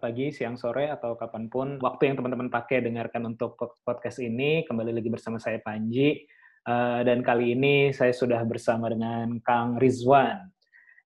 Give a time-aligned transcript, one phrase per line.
[0.00, 4.64] pagi, siang, sore, atau kapan pun waktu yang teman-teman pakai dengarkan untuk po- podcast ini.
[4.64, 6.24] Kembali lagi bersama saya Panji.
[6.60, 10.48] Eh, dan kali ini saya sudah bersama dengan Kang Rizwan.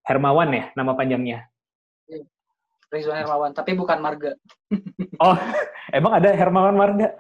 [0.06, 1.51] Hermawan ya nama panjangnya?
[2.95, 4.32] Rizwan Hermawan, tapi bukan marga.
[5.23, 5.38] Oh,
[5.95, 7.15] emang ada Hermawan Marga?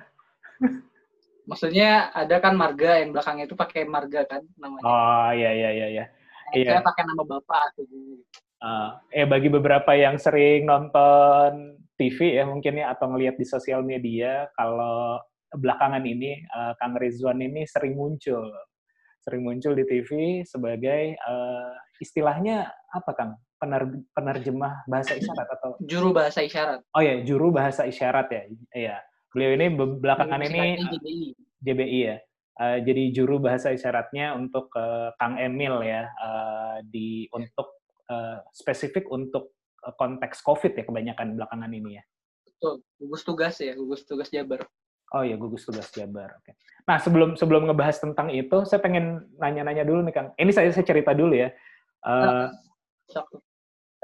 [1.46, 4.82] Maksudnya ada kan marga yang belakangnya itu pakai marga kan namanya.
[4.82, 5.86] Oh, iya, iya, iya.
[5.94, 6.04] iya.
[6.50, 6.82] Saya iya.
[6.82, 8.18] pakai nama bapak gitu.
[8.64, 13.84] Eh, eh, bagi beberapa yang sering nonton TV ya mungkin ya, atau ngelihat di sosial
[13.84, 15.20] media, kalau
[15.52, 18.48] belakangan ini eh, Kang Rizwan ini sering muncul.
[19.20, 23.32] Sering muncul di TV sebagai eh, istilahnya apa Kang?
[23.60, 26.84] Pener- penerjemah bahasa isyarat atau Juru bahasa isyarat.
[26.92, 28.42] oh ya juru bahasa isyarat ya.
[28.72, 28.96] Iya.
[29.32, 31.20] Beliau ini be- belakangan ini JBI.
[31.64, 32.16] JBI ya.
[32.54, 37.73] Eh, jadi juru bahasa isyaratnya untuk eh, Kang Emil ya eh, di untuk
[38.10, 42.04] eh, spesifik untuk eh, konteks COVID ya kebanyakan belakangan ini ya.
[42.44, 42.84] Betul.
[43.00, 44.64] Gugus tugas ya, gugus tugas Jabar.
[45.14, 46.42] Oh ya gugus tugas Jabar.
[46.42, 46.58] Oke.
[46.90, 50.28] Nah sebelum sebelum ngebahas tentang itu, saya pengen nanya-nanya dulu nih Kang.
[50.34, 51.54] Ini saya saya cerita dulu ya.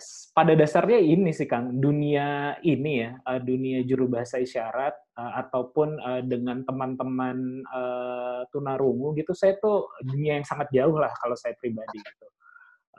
[0.01, 6.65] S- pada dasarnya ini sih Kang, dunia ini ya, dunia juru bahasa isyarat ataupun dengan
[6.65, 7.61] teman-teman
[8.49, 12.27] tunarungu gitu, saya tuh dunia yang sangat jauh lah kalau saya pribadi gitu.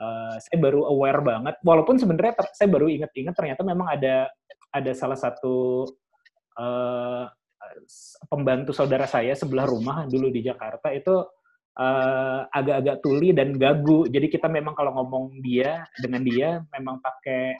[0.02, 4.26] Eh, saya baru aware banget, walaupun sebenarnya saya baru inget-inget ternyata memang ada
[4.74, 5.86] ada salah satu
[7.86, 11.22] s- pembantu saudara saya sebelah rumah dulu di Jakarta itu
[11.72, 14.04] eh, agak-agak tuli dan gagu.
[14.10, 17.56] Jadi kita memang kalau ngomong dia dengan dia memang pakai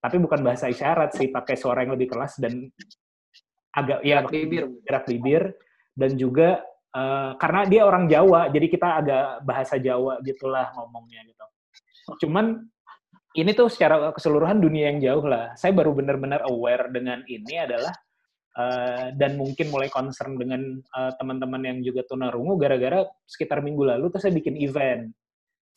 [0.00, 2.70] tapi bukan bahasa isyarat sih, pakai suara yang lebih keras dan
[3.70, 4.64] agak ya Gerak bibir.
[4.86, 5.42] gerak bibir
[5.92, 6.48] dan juga
[6.90, 11.39] eh, karena dia orang Jawa, jadi kita agak bahasa Jawa gitulah ngomongnya gitu.
[12.18, 12.58] Cuman
[13.38, 15.54] ini tuh secara keseluruhan dunia yang jauh lah.
[15.54, 17.94] Saya baru benar-benar aware dengan ini adalah
[18.58, 24.10] eh, dan mungkin mulai concern dengan eh, teman-teman yang juga tunarungu gara-gara sekitar minggu lalu
[24.10, 25.14] tuh saya bikin event.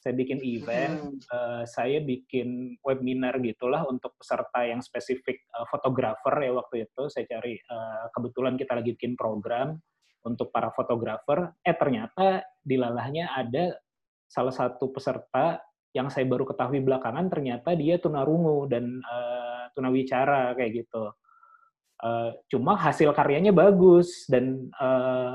[0.04, 1.62] Saya bikin event, Hmm.
[1.62, 7.08] eh, saya bikin webinar gitulah untuk peserta yang spesifik fotografer ya waktu itu.
[7.14, 9.78] Saya cari eh, kebetulan kita lagi bikin program
[10.26, 11.54] untuk para fotografer.
[11.62, 13.78] Eh ternyata di lalahnya ada
[14.26, 15.62] salah satu peserta
[15.94, 21.14] yang saya baru ketahui belakangan ternyata dia tunarungu dan eh, tunawicara kayak gitu.
[22.04, 25.34] Eh, cuma hasil karyanya bagus dan eh,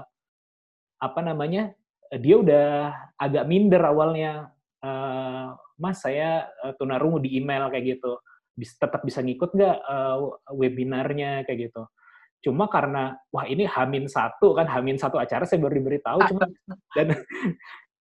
[0.99, 1.73] apa namanya
[2.11, 2.67] dia udah
[3.15, 4.51] agak minder awalnya.
[4.83, 5.49] Eh,
[5.79, 8.19] Mas saya eh, tunarungu di email kayak gitu.
[8.59, 10.17] Bisa tetap bisa ngikut nggak eh,
[10.59, 11.87] webinarnya kayak gitu.
[12.43, 16.47] Cuma karena wah ini hamin satu kan hamin satu acara saya baru diberitahu cuma
[16.95, 17.15] dan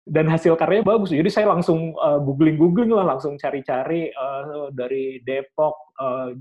[0.07, 1.91] dan hasil karyanya bagus jadi saya langsung
[2.23, 5.91] googling googling lah langsung cari-cari eh, dari Depok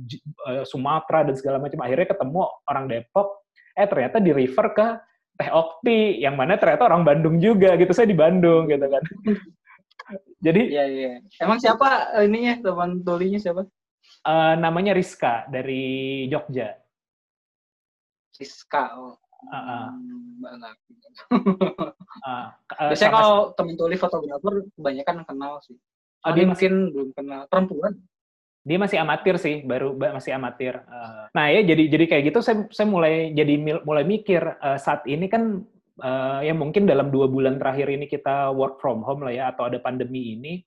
[0.06, 3.43] J- eh, Sumatera dan segala macam akhirnya ketemu orang Depok
[3.75, 4.87] eh ternyata di refer ke
[5.37, 9.03] Teh Okti yang mana ternyata orang Bandung juga gitu saya di Bandung gitu kan
[10.47, 11.12] jadi Iya, iya.
[11.43, 13.66] Emang siapa ininya, teman tulinya siapa?
[14.22, 16.78] eh, namanya Rizka dari Jogja
[18.31, 18.93] Siska.
[19.00, 19.16] Oh.
[19.47, 19.92] Ah.
[19.92, 20.76] Hmm, banget.
[22.91, 25.76] Biasanya sama- kalau temen tuli fotografer kebanyakan kenal sih.
[26.20, 27.94] Oh, dia dia masih- mungkin belum kenal perempuan.
[28.66, 32.42] dia masih amatir sih baru ba- masih amatir Eh, nah ya jadi jadi kayak gitu
[32.42, 33.54] saya saya mulai jadi
[33.86, 35.62] mulai mikir eh, saat ini kan
[35.96, 39.70] eh, ya mungkin dalam dua bulan terakhir ini kita work from home lah ya atau
[39.70, 40.66] ada pandemi ini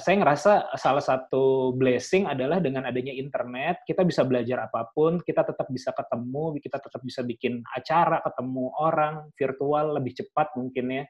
[0.00, 5.44] saya ngerasa salah satu blessing adalah dengan adanya internet kita bisa belajar apa pun kita
[5.44, 11.04] tetap bisa ketemu kita tetap bisa bikin acara ketemu orang virtual lebih cepat mungkin ya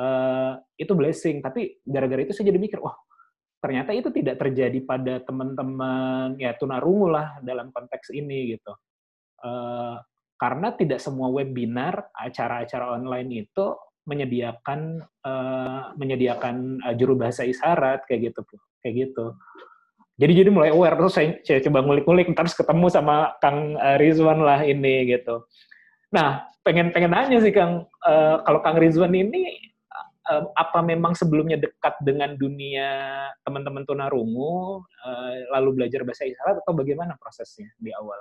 [0.00, 2.96] Eh, itu blessing tapi gara-gara itu saya jadi mikir wah
[3.60, 8.72] ternyata itu tidak terjadi pada teman-teman ya tunarungu lah dalam konteks ini gitu.
[9.44, 9.96] Eh,
[10.40, 13.66] karena tidak semua webinar, acara-acara online itu
[14.10, 18.40] menyediakan eh, menyediakan eh, juru bahasa isyarat kayak gitu,
[18.82, 19.38] kayak gitu.
[20.20, 24.42] Jadi jadi mulai aware terus saya, saya coba ngulik-ngulik terus ketemu sama Kang eh, Rizwan
[24.42, 25.46] lah ini gitu.
[26.10, 29.70] Nah, pengen pengen nanya sih Kang, eh, kalau Kang Rizwan ini
[30.54, 32.86] apa memang sebelumnya dekat dengan dunia
[33.42, 38.20] teman-teman tunarungu, eh, lalu belajar bahasa isyarat atau bagaimana prosesnya di awal?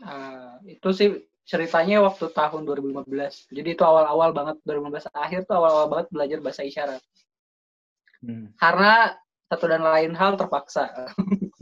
[0.00, 1.08] Ah, itu sih
[1.44, 3.50] ceritanya waktu tahun 2015.
[3.50, 7.02] Jadi itu awal-awal banget 2015 akhir tuh awal-awal banget belajar bahasa isyarat.
[8.20, 8.52] Hmm.
[8.56, 9.16] Karena
[9.50, 11.10] satu dan lain hal terpaksa.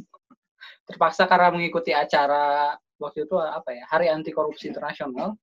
[0.89, 5.37] terpaksa karena mengikuti acara waktu itu apa ya Hari Anti Korupsi Internasional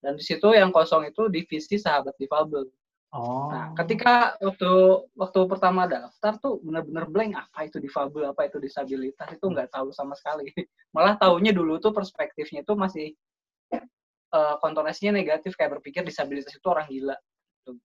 [0.00, 2.64] dan di situ yang kosong itu divisi sahabat difabel.
[3.10, 3.50] Oh.
[3.50, 4.70] Nah, ketika waktu
[5.18, 9.90] waktu pertama daftar tuh bener-bener blank apa itu difabel, apa itu disabilitas itu nggak tahu
[9.90, 10.46] sama sekali.
[10.94, 13.12] Malah taunya dulu tuh perspektifnya itu masih
[14.34, 17.16] uh, kontonasinya negatif kayak berpikir disabilitas itu orang gila.
[17.62, 17.78] Gitu.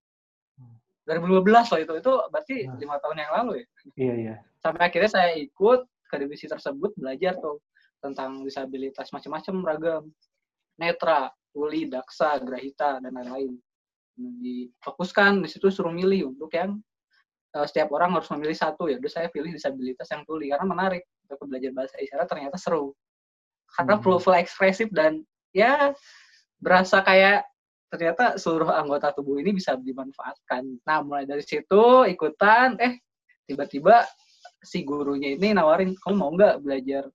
[1.06, 2.77] 2012 loh itu itu berarti Nah.
[2.81, 3.65] lima tahun yang lalu ya.
[3.95, 4.36] Iya iya.
[4.62, 7.62] Sampai akhirnya saya ikut ke divisi tersebut belajar tuh
[8.01, 10.03] tentang disabilitas macam-macam ragam
[10.77, 13.53] netra, tuli, daksa, grahita dan lain-lain.
[14.18, 16.77] Nah, Difokuskan di situ suruh milih untuk yang
[17.56, 19.00] eh, setiap orang harus memilih satu ya.
[19.00, 22.92] Udah saya pilih disabilitas yang tuli karena menarik untuk belajar bahasa isyarat ternyata seru.
[23.77, 24.03] Karena Hmm.
[24.03, 25.24] full, full ekspresif dan
[25.56, 25.95] ya
[26.60, 27.46] berasa kayak
[27.90, 30.68] ternyata seluruh anggota tubuh ini bisa dimanfaatkan.
[30.84, 33.00] Nah, mulai dari situ ikutan, eh
[33.48, 34.04] tiba-tiba
[34.60, 37.07] si gurunya ini nawarin, kamu mau nggak belajar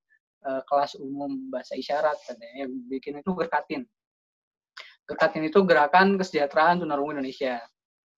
[0.47, 2.17] eh, kelas umum bahasa isyarat?
[2.25, 3.83] Katanya yang bikin itu Gerkatin.
[5.05, 7.59] Gerkatin itu gerakan kesejahteraan tunarungu Indonesia.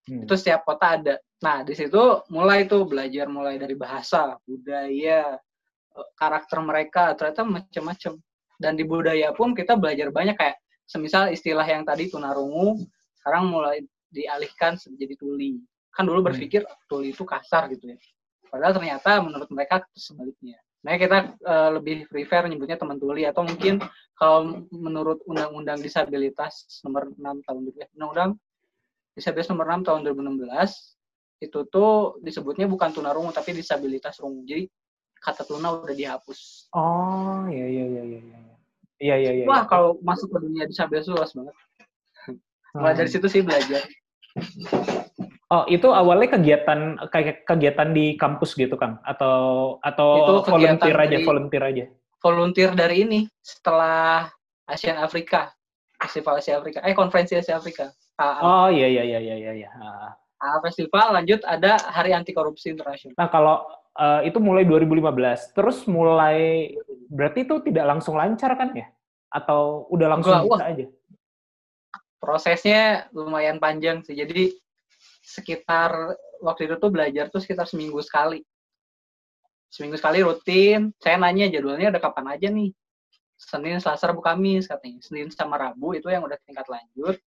[0.07, 0.29] Hmm.
[0.29, 1.15] Itu setiap kota ada.
[1.43, 5.35] Nah, di situ mulai tuh belajar mulai dari bahasa, budaya,
[5.97, 8.13] eh, karakter mereka, ternyata macam-macam.
[8.63, 10.55] Dan di budaya pun kita belajar banyak kayak
[10.87, 12.81] semisal istilah yang tadi tunarungu,
[13.23, 13.82] sekarang mulai
[14.12, 15.61] dialihkan menjadi tuli.
[15.93, 16.29] Kan dulu Hmm.
[16.32, 17.96] berpikir tuli itu kasar gitu ya.
[18.52, 20.61] Padahal ternyata menurut mereka sebaliknya.
[20.82, 23.79] Nah, kita eh, lebih prefer nyebutnya teman tuli atau mungkin
[24.19, 28.31] kalau menurut Undang-Undang Disabilitas nomor 6 tahun ya, Undang-Undang
[29.14, 30.99] Disabilitas nomor 6 tahun 2016
[31.43, 34.46] itu tuh disebutnya bukan tunarungu tapi disabilitas rungu.
[34.46, 34.67] Jadi
[35.23, 36.70] kata tuna udah dihapus.
[36.75, 38.51] Oh, iya iya iya iya
[39.02, 39.14] iya.
[39.19, 39.46] Iya iya iya.
[39.50, 41.54] Wah, kalau masuk ke dunia disabilitas luas banget.
[42.72, 43.82] Mulai dari situ sih belajar.
[45.52, 48.96] Oh, itu awalnya kegiatan kayak kegiatan di kampus gitu, Kang?
[49.04, 51.84] Atau atau Itu volunteer aja, dari- volunteer aja.
[52.22, 54.31] Volunteer dari ini setelah
[54.64, 55.52] ASEAN Afrika,
[56.00, 57.93] Festival Asia Afrika, eh konferensi Asia Afrika.
[58.16, 58.40] AA.
[58.40, 59.70] Oh, iya iya iya iya iya iya.
[59.76, 60.14] Ah.
[60.40, 63.19] AA Festival lanjut ada Hari Anti Korupsi Internasional.
[63.19, 66.72] Nah, kalau eh, itu mulai 2015, terus mulai
[67.12, 68.88] berarti itu tidak langsung lancar kan ya?
[69.29, 70.73] Atau udah langsung Enggak, bisa wah.
[70.73, 70.87] aja?
[72.17, 72.82] Prosesnya
[73.12, 74.17] lumayan panjang sih.
[74.17, 74.56] Jadi
[75.20, 78.41] sekitar waktu itu tuh belajar tuh sekitar seminggu sekali.
[79.69, 80.93] Seminggu sekali rutin.
[81.00, 82.73] Saya nanya jadwalnya udah kapan aja nih.
[83.43, 85.03] Senin, Selasa, Rabu, Kamis katanya.
[85.03, 87.19] Senin sama Rabu itu yang udah tingkat lanjut.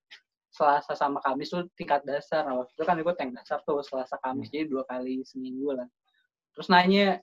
[0.47, 2.47] Selasa sama Kamis tuh tingkat dasar.
[2.47, 5.89] Nah, waktu itu kan ikut yang dasar tuh Selasa Kamis jadi dua kali seminggu lah.
[6.55, 7.19] Terus nanya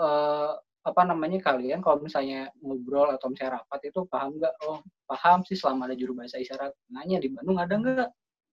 [0.00, 4.54] eh apa namanya kalian kalau misalnya ngobrol atau misalnya rapat itu paham nggak?
[4.64, 6.72] Oh paham sih selama ada juru bahasa isyarat.
[6.88, 8.10] Nanya di Bandung ada nggak?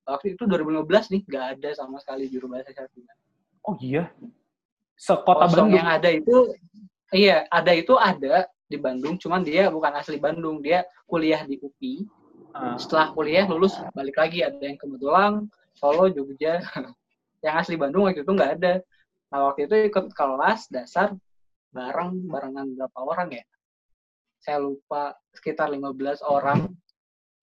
[0.07, 2.91] Waktu itu 2015 nih nggak ada sama sekali juru bahasa isyarat.
[2.91, 3.31] di Bandung.
[3.63, 4.03] Oh iya.
[4.97, 5.77] Sekota Kosong Bandung.
[5.79, 6.35] yang ada itu
[7.15, 12.03] iya ada itu ada di Bandung, cuman dia bukan asli Bandung, dia kuliah di UPI.
[12.51, 12.75] Ah.
[12.75, 15.47] Setelah kuliah lulus balik lagi ada yang kebetulan
[15.77, 16.59] Solo, Jogja.
[17.45, 18.83] yang asli Bandung waktu itu nggak ada.
[19.31, 21.13] Nah waktu itu ikut kelas dasar
[21.77, 23.45] bareng barengan berapa orang ya?
[24.41, 26.73] Saya lupa sekitar 15 orang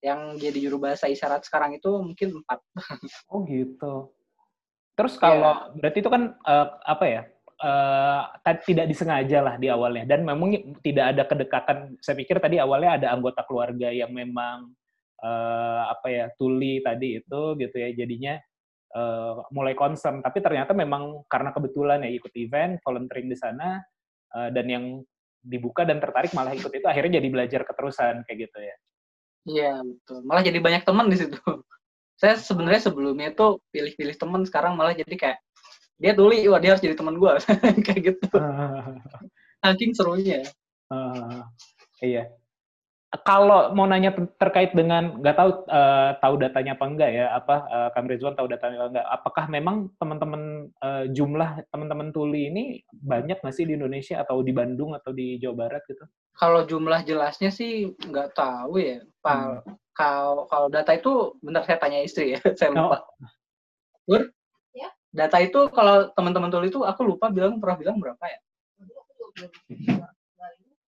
[0.02, 2.58] yang jadi juru bahasa isyarat sekarang itu mungkin empat.
[3.32, 4.10] Oh gitu.
[4.94, 7.22] Terus kalau berarti itu kan eh, apa ya?
[8.44, 10.52] ta- tidak disengaja lah di awalnya dan memang
[10.84, 11.96] tidak ada kedekatan.
[12.02, 14.68] Saya pikir tadi awalnya ada anggota keluarga yang memang
[15.24, 18.36] eh, apa ya tuli tadi itu gitu ya jadinya
[18.92, 20.20] eh, mulai concern.
[20.20, 23.80] Tapi ternyata memang karena kebetulan ya ikut event, volunteering di sana
[24.34, 24.84] eh, dan yang
[25.44, 28.76] dibuka dan tertarik malah ikut itu akhirnya jadi belajar keterusan kayak gitu ya.
[29.44, 30.18] Iya betul.
[30.24, 31.36] Malah jadi banyak teman di situ.
[32.20, 35.38] Saya sebenarnya sebelumnya tuh pilih-pilih teman, sekarang malah jadi kayak
[35.98, 37.32] dia tuli, wah dia harus jadi teman gue,
[37.86, 38.26] kayak gitu.
[39.62, 40.40] Saking serunya.
[40.94, 41.40] Eh,
[42.02, 42.30] iya.
[43.22, 47.56] Kalau mau nanya ter- terkait dengan nggak tahu eh, tahu datanya apa enggak ya apa
[47.70, 49.06] eh, Kang Rizwan tahu datanya apa enggak?
[49.06, 50.42] Apakah memang teman-teman
[50.82, 55.38] eh, jumlah teman-teman tuli ini banyak nggak sih di Indonesia atau di Bandung atau di
[55.38, 56.02] Jawa Barat gitu?
[56.34, 58.98] Kalau jumlah jelasnya sih nggak tahu ya.
[59.22, 59.62] Pak.
[59.94, 63.06] Kalau kalau data itu benar saya tanya istri ya, saya lupa.
[64.10, 64.26] Bur?
[64.74, 64.90] Ya.
[65.14, 68.38] Data itu kalau teman-teman tuli itu aku lupa bilang pernah bilang berapa ya?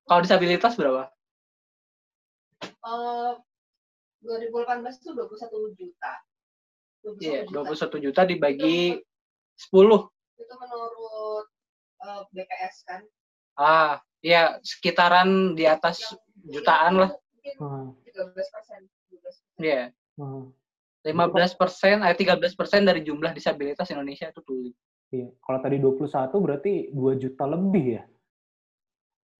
[0.05, 1.09] Kalau disabilitas berapa?
[2.85, 3.33] Eh,
[4.21, 6.13] 2018 itu 21 juta.
[7.01, 7.97] 21 Iya, juta.
[7.97, 8.97] 21 juta dibagi
[9.57, 10.09] 10.
[10.37, 11.47] Itu menurut
[12.05, 13.01] eh, BPS kan.
[13.55, 16.01] Ah, ya sekitaran di atas
[16.45, 17.09] jutaan lah.
[17.13, 18.79] Mungkin Hmm, 13 persen.
[19.61, 19.93] Iya.
[20.17, 20.49] hmm.
[21.05, 24.73] 15 persen, eh 13 persen dari jumlah disabilitas Indonesia itu tuli.
[25.13, 25.29] Iya.
[25.37, 28.03] Kalau tadi 21 berarti 2 juta lebih ya?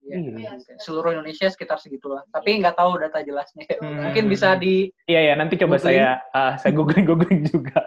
[0.06, 0.18] Iya.
[0.38, 0.78] Iya.
[0.78, 2.22] Seluruh Indonesia sekitar segitulah.
[2.30, 3.66] Tapi nggak tahu data jelasnya.
[3.82, 4.06] Hmm.
[4.06, 5.98] Mungkin bisa di Iya ya, nanti coba Googling.
[5.98, 7.82] saya ah, saya googling googling juga.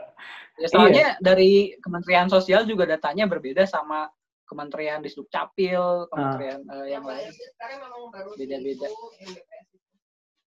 [0.58, 4.10] Ya, soalnya dari Kementerian Sosial juga datanya berbeda sama
[4.42, 7.30] Kementerian Disdukcapil, Kementerian eh, yang lain.
[7.30, 8.88] Sekarang memang baru Beda-beda.
[8.88, 9.40] itu itu.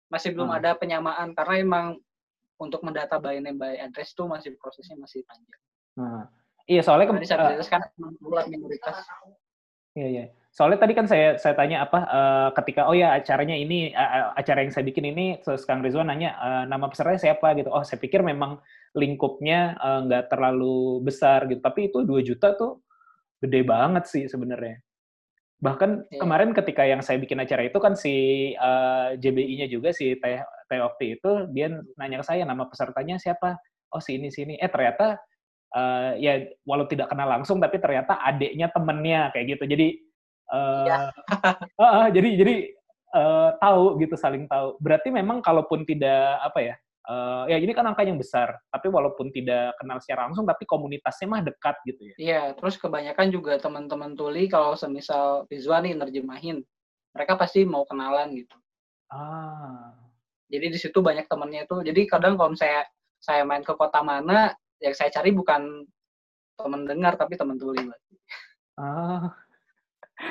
[0.06, 0.58] Masih belum Hmm.
[0.62, 1.86] ada penyamaan karena emang
[2.56, 5.60] untuk mendata by name by address tuh masih prosesnya masih panjang.
[5.98, 6.30] Nah,
[6.64, 9.02] iya soalnya Karena ke- disabilitas kan emang bulan minoritas.
[9.92, 10.24] Iya, iya.
[10.56, 14.64] Soalnya tadi kan saya saya tanya apa eh, ketika oh ya acaranya ini eh, acara
[14.64, 17.68] yang saya bikin ini terus Kang Rizwan nanya eh, nama pesertanya siapa gitu.
[17.68, 18.56] Oh, saya pikir memang
[18.96, 21.60] lingkupnya eh, nggak terlalu besar gitu.
[21.60, 22.80] Tapi itu 2 juta tuh
[23.44, 24.80] gede banget sih sebenarnya.
[25.60, 26.20] Bahkan Iya.
[26.24, 28.14] kemarin ketika yang saya bikin acara itu kan si
[28.56, 30.40] eh, JBI-nya juga si Teh
[30.72, 31.68] Teh Okti itu dia
[32.00, 33.60] nanya ke saya nama pesertanya siapa?
[33.92, 34.56] Oh, si ini sini.
[34.56, 35.20] Eh ternyata
[35.76, 36.32] eh, ya
[36.64, 39.64] walau tidak kenal langsung tapi ternyata adiknya temennya kayak gitu.
[39.68, 40.05] Jadi
[40.52, 40.98] eh Iya.
[41.80, 42.54] Heeh, jadi jadi
[43.16, 44.76] eh, tahu gitu saling tahu.
[44.78, 46.76] Berarti memang kalaupun tidak apa ya?
[47.06, 51.26] eh, ya ini kan angka yang besar, tapi walaupun tidak kenal secara langsung tapi komunitasnya
[51.30, 52.14] mah dekat gitu ya.
[52.18, 56.66] Iya, terus kebanyakan juga teman-teman tuli kalau semisal Rizwan nih nerjemahin,
[57.14, 58.56] mereka pasti mau kenalan gitu.
[59.06, 59.94] Ah.
[60.50, 61.76] Jadi di situ banyak temennya itu.
[61.82, 62.86] Jadi kadang kalau saya
[63.22, 65.86] saya main ke kota mana, yang saya cari bukan
[66.58, 67.86] teman dengar tapi teman tuli.
[67.86, 68.00] Mbak.
[68.78, 69.30] Ah.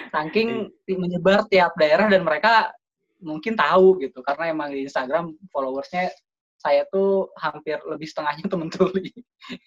[0.10, 2.74] Saking menyebar tiap daerah dan mereka
[3.22, 6.13] mungkin tahu gitu karena emang di Instagram followersnya
[6.65, 9.13] saya tuh hampir lebih setengahnya teman tuli.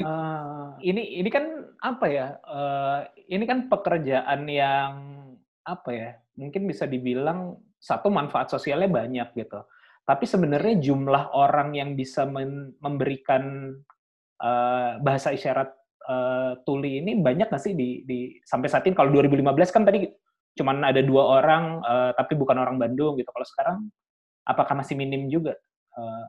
[0.02, 1.46] Ah, ini ini kan
[1.78, 2.26] apa ya?
[2.42, 4.92] eh, ini kan pekerjaan yang
[5.62, 6.10] apa ya?
[6.34, 9.62] Mungkin bisa dibilang satu manfaat sosialnya banyak gitu.
[10.02, 12.26] Tapi sebenarnya jumlah orang yang bisa
[12.82, 13.76] memberikan
[14.42, 15.70] eh, bahasa isyarat
[16.06, 18.94] eh, tuli ini banyak nggak sih di, di sampai saat ini?
[18.94, 20.06] Kalau 2015 kan tadi
[20.58, 23.30] cuman ada dua orang, eh, tapi bukan orang Bandung gitu.
[23.30, 23.78] Kalau sekarang
[24.46, 25.58] apakah masih minim juga?
[25.94, 26.24] Eh,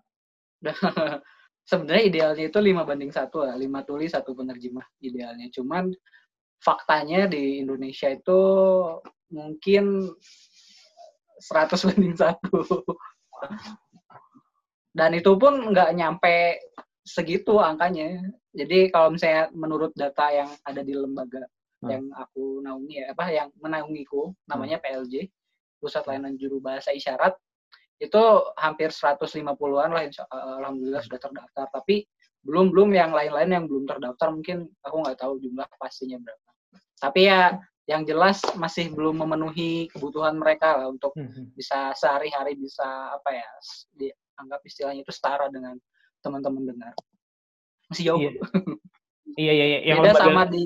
[1.69, 5.53] Sebenarnya idealnya itu 5 banding satu lah, 5 tuli satu penerjemah idealnya.
[5.53, 5.93] Cuman
[6.57, 8.41] faktanya di Indonesia itu
[9.29, 10.09] mungkin
[11.37, 12.81] 100 banding satu.
[14.89, 16.57] Dan itu pun nggak nyampe
[17.05, 18.17] segitu angkanya.
[18.49, 21.45] Jadi kalau misalnya menurut data yang ada di lembaga
[21.79, 21.89] Hmm.
[21.95, 25.31] yang aku naungi ya, apa yang menaungiku namanya PLJ,
[25.79, 27.39] Pusat Layanan Juru Bahasa Isyarat,
[28.03, 28.19] itu
[28.59, 31.71] hampir 150-an lah insya eh, alhamdulillah sudah terdaftar.
[31.71, 32.03] Tapi
[32.43, 36.49] belum belum yang lain-lain yang belum terdaftar mungkin aku nggak tahu jumlah pastinya berapa.
[36.99, 37.55] Tapi ya
[37.87, 43.49] yang jelas masih belum memenuhi kebutuhan mereka lah untuk hmm, bisa sehari-hari bisa apa ya
[43.97, 45.73] dianggap istilahnya itu setara dengan
[46.21, 46.93] teman-teman dengar
[47.89, 48.31] masih jauh Iya.
[49.37, 49.79] Iya iya iya.
[49.85, 50.61] Yang beda sama di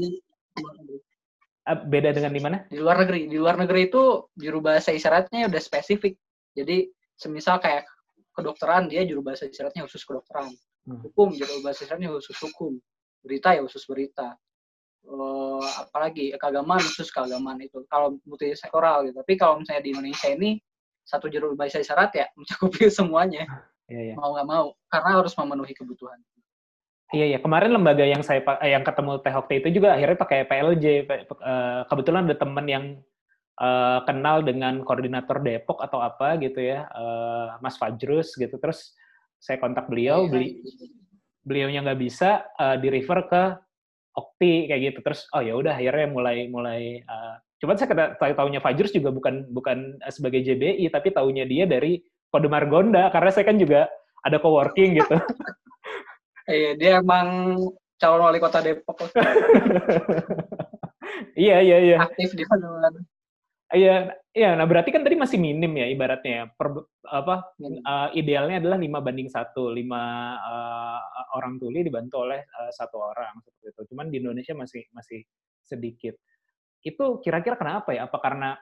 [0.55, 0.97] luar negeri.
[1.63, 2.57] eh, beda dengan di mana?
[2.67, 4.03] di luar negeri di luar negeri itu
[4.33, 6.13] juru bahasa isyaratnya udah spesifik
[6.51, 7.87] jadi semisal kayak
[8.33, 10.51] kedokteran dia juru bahasa isyaratnya khusus kedokteran
[10.83, 10.99] Hmm.
[10.99, 12.75] hukum juru bahasa isyaratnya khusus hukum
[13.23, 14.35] berita ya khusus berita
[15.03, 20.55] Eh, apalagi keagamaan khusus keagamaan itu kalau multisektoral gitu tapi kalau misalnya di Indonesia ini
[21.03, 23.43] satu juru bahasa isyarat ya mencakupi semuanya
[23.91, 24.13] Iya iya.
[24.15, 26.15] mau nggak mau karena harus memenuhi kebutuhan
[27.13, 27.39] Iya iya.
[27.39, 30.85] Kemarin lembaga yang saya eh, yang ketemu Teh Hokti itu juga akhirnya pakai PLJ.
[31.05, 32.85] Eh, kebetulan ada teman yang
[33.61, 36.89] eh, kenal dengan koordinator Depok atau apa gitu ya,
[37.61, 38.57] Mas Fajrus gitu.
[38.57, 38.97] Terus
[39.37, 40.65] saya kontak beliau, beli
[41.45, 42.49] beliaunya nggak bisa
[42.81, 43.43] di refer ke
[44.17, 44.99] Okti kayak gitu.
[45.05, 46.81] Terus oh ya udah akhirnya mulai mulai
[47.61, 52.03] cuman saya kata tahu tahunya Fajrus juga bukan bukan sebagai JBI tapi tahunya dia dari
[52.27, 53.85] Kode Margonda karena saya kan juga
[54.25, 55.15] ada coworking gitu.
[56.47, 57.27] Iya, dia emang
[57.95, 58.99] calon wali kota Depok
[61.39, 61.97] iya iya iya.
[62.03, 62.91] aktif di mana
[63.73, 64.53] Iya, iya.
[64.53, 66.33] Nah berarti kan tadi masih minim ya ibaratnya.
[66.37, 66.45] ya.
[66.53, 66.67] Per,
[67.09, 67.81] apa Minim.
[67.81, 71.01] eh, idealnya adalah 5 banding satu, lima eh,
[71.33, 73.81] orang tuli dibantu oleh eh, satu orang seperti itu.
[73.89, 75.25] Cuman di Indonesia masih masih
[75.65, 76.13] sedikit.
[76.85, 78.05] Itu kira-kira kenapa ya?
[78.05, 78.53] Apa karena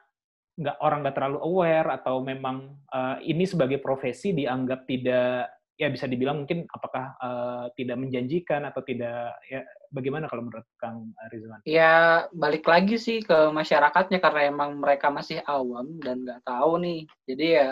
[0.55, 6.05] nggak orang nggak terlalu aware atau memang eh, ini sebagai profesi dianggap tidak ya bisa
[6.05, 11.57] dibilang mungkin apakah eh, tidak menjanjikan atau tidak ya bagaimana kalau menurut Kang Rizwan?
[11.65, 17.01] ya balik lagi sih ke masyarakatnya karena emang mereka masih awam dan nggak tahu nih
[17.25, 17.69] jadi ya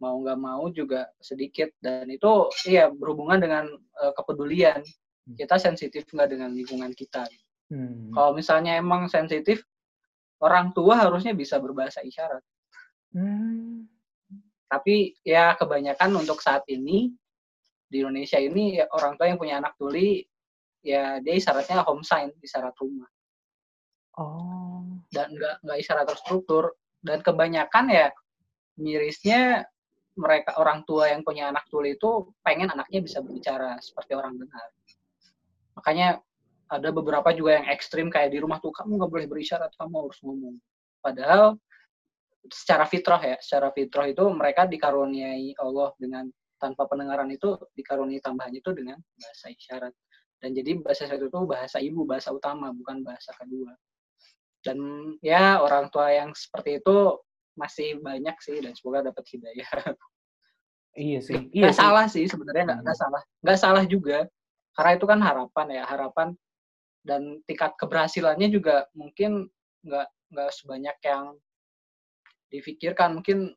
[0.00, 3.68] mau nggak mau juga sedikit dan itu iya berhubungan dengan
[4.00, 4.80] eh, kepedulian
[5.36, 7.28] kita sensitif nggak dengan lingkungan kita
[7.70, 8.10] Hmm.
[8.10, 9.62] kalau misalnya emang sensitif
[10.42, 12.42] orang tua harusnya bisa berbahasa isyarat
[13.14, 13.86] Hmm.
[14.70, 17.10] Tapi ya kebanyakan untuk saat ini
[17.90, 20.22] di Indonesia ini ya, orang tua yang punya anak tuli
[20.86, 23.10] ya dia isyaratnya home sign, isyarat rumah.
[24.20, 24.84] Oh.
[25.10, 26.78] dan nggak nggak isyarat terstruktur.
[27.00, 28.12] Dan kebanyakan ya
[28.76, 29.64] mirisnya
[30.20, 34.68] mereka orang tua yang punya anak tuli itu pengen anaknya bisa berbicara seperti orang benar.
[35.80, 36.20] Makanya
[36.70, 40.18] ada beberapa juga yang ekstrim kayak di rumah tuh kamu nggak boleh berisyarat kamu harus
[40.22, 40.56] ngomong.
[41.00, 41.56] Padahal
[42.48, 46.24] secara fitrah ya secara fitrah itu mereka dikaruniai Allah dengan
[46.56, 49.92] tanpa pendengaran itu dikaruniai tambahan itu dengan bahasa isyarat
[50.40, 53.76] dan jadi bahasa isyarat itu bahasa ibu bahasa utama bukan bahasa kedua
[54.64, 54.78] dan
[55.20, 57.16] ya orang tua yang seperti itu
[57.56, 59.68] masih banyak sih dan semoga dapat hidayah
[60.90, 61.38] Iya sih.
[61.54, 61.78] Iya sih.
[61.78, 64.26] salah sih sebenarnya nggak nggak salah nggak salah juga
[64.74, 66.28] karena itu kan harapan ya harapan
[67.06, 69.46] dan tingkat keberhasilannya juga mungkin
[69.86, 71.38] nggak nggak sebanyak yang
[72.50, 73.54] difikirkan mungkin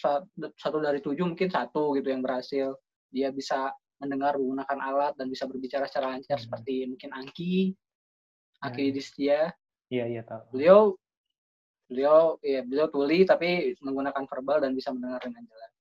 [0.00, 0.24] sa-
[0.56, 2.74] satu dari tujuh mungkin satu gitu yang berhasil
[3.12, 6.44] dia bisa mendengar menggunakan alat dan bisa berbicara secara lancar Hmm.
[6.48, 7.76] seperti mungkin Angki
[8.58, 8.92] Angki Ya.
[8.92, 9.40] Distia
[9.86, 10.42] Iya iya tahu.
[10.50, 10.80] beliau
[11.86, 15.72] beliau ya beliau tuli tapi menggunakan verbal dan bisa mendengar dengan jelas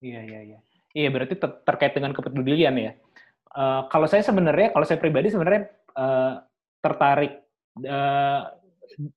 [0.00, 0.58] Iya iya iya.
[0.90, 2.92] Iya berarti ter- terkait dengan kepedulian ya.
[3.52, 6.34] Eh, kalau saya sebenarnya, kalau saya pribadi sebenarnya eh,
[6.80, 7.36] tertarik
[7.78, 8.40] eh,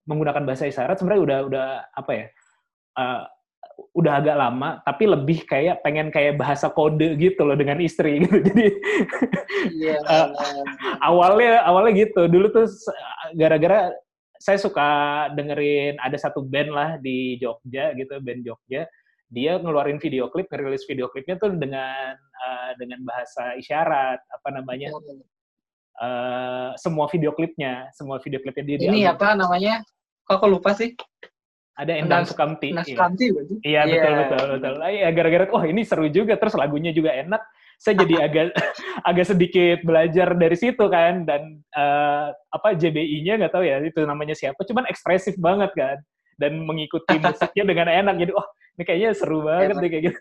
[0.06, 2.26] menggunakan bahasa isyarat sebenarnya udah udah apa ya?
[2.94, 3.24] eh,
[3.94, 8.42] udah agak lama, tapi lebih kayak pengen kayak bahasa kode gitu loh dengan istri gitu.
[8.42, 8.66] Jadi
[9.74, 10.28] iya Eh,
[11.02, 12.26] awalnya awalnya gitu.
[12.26, 12.66] Dulu tuh
[13.38, 13.94] gara-gara
[14.38, 14.90] saya suka
[15.34, 18.90] dengerin ada satu band lah di Jogja gitu, band Jogja.
[19.34, 24.94] Dia ngeluarin video klip, ngerilis video klipnya tuh dengan eh, dengan bahasa isyarat, apa namanya?
[26.02, 29.14] Eh, semua video klipnya, semua video klipnya dia di ini album.
[29.20, 29.74] apa namanya
[30.24, 30.96] kok aku lupa sih
[31.74, 32.70] ada Endang Sukamti.
[32.70, 32.98] Nas iya.
[32.98, 34.74] Kamti berarti Iya betul betul betul.
[34.78, 37.42] Ah, Iya gara-gara wah ini seru juga terus lagunya juga enak.
[37.82, 38.46] Saya jadi agak
[39.02, 44.38] agak sedikit belajar dari situ kan dan eh, apa JBI-nya nggak tahu ya itu namanya
[44.38, 44.62] siapa.
[44.62, 45.98] Cuman ekspresif banget kan
[46.38, 48.16] dan mengikuti musiknya dengan enak.
[48.22, 49.82] Jadi wah ini kayaknya seru banget Enak.
[49.82, 50.20] deh kayak gitu.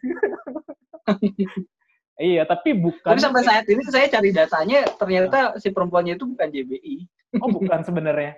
[2.22, 3.02] iya tapi bukan.
[3.02, 6.96] tapi sampai saat ini saya cari datanya ternyata si perempuannya itu bukan JBI
[7.40, 8.36] Oh bukan sebenarnya.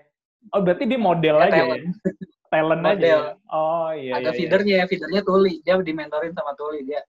[0.55, 1.83] Oh berarti dia model Ya, aja talent.
[1.83, 1.91] ya.
[2.47, 2.95] Talent aja.
[2.95, 3.21] Model.
[3.27, 3.33] ya?
[3.51, 4.13] Oh iya.
[4.15, 4.39] ada iya, iya.
[4.39, 7.03] feedernya feedernya Tuli dia dimentorin sama Tuli dia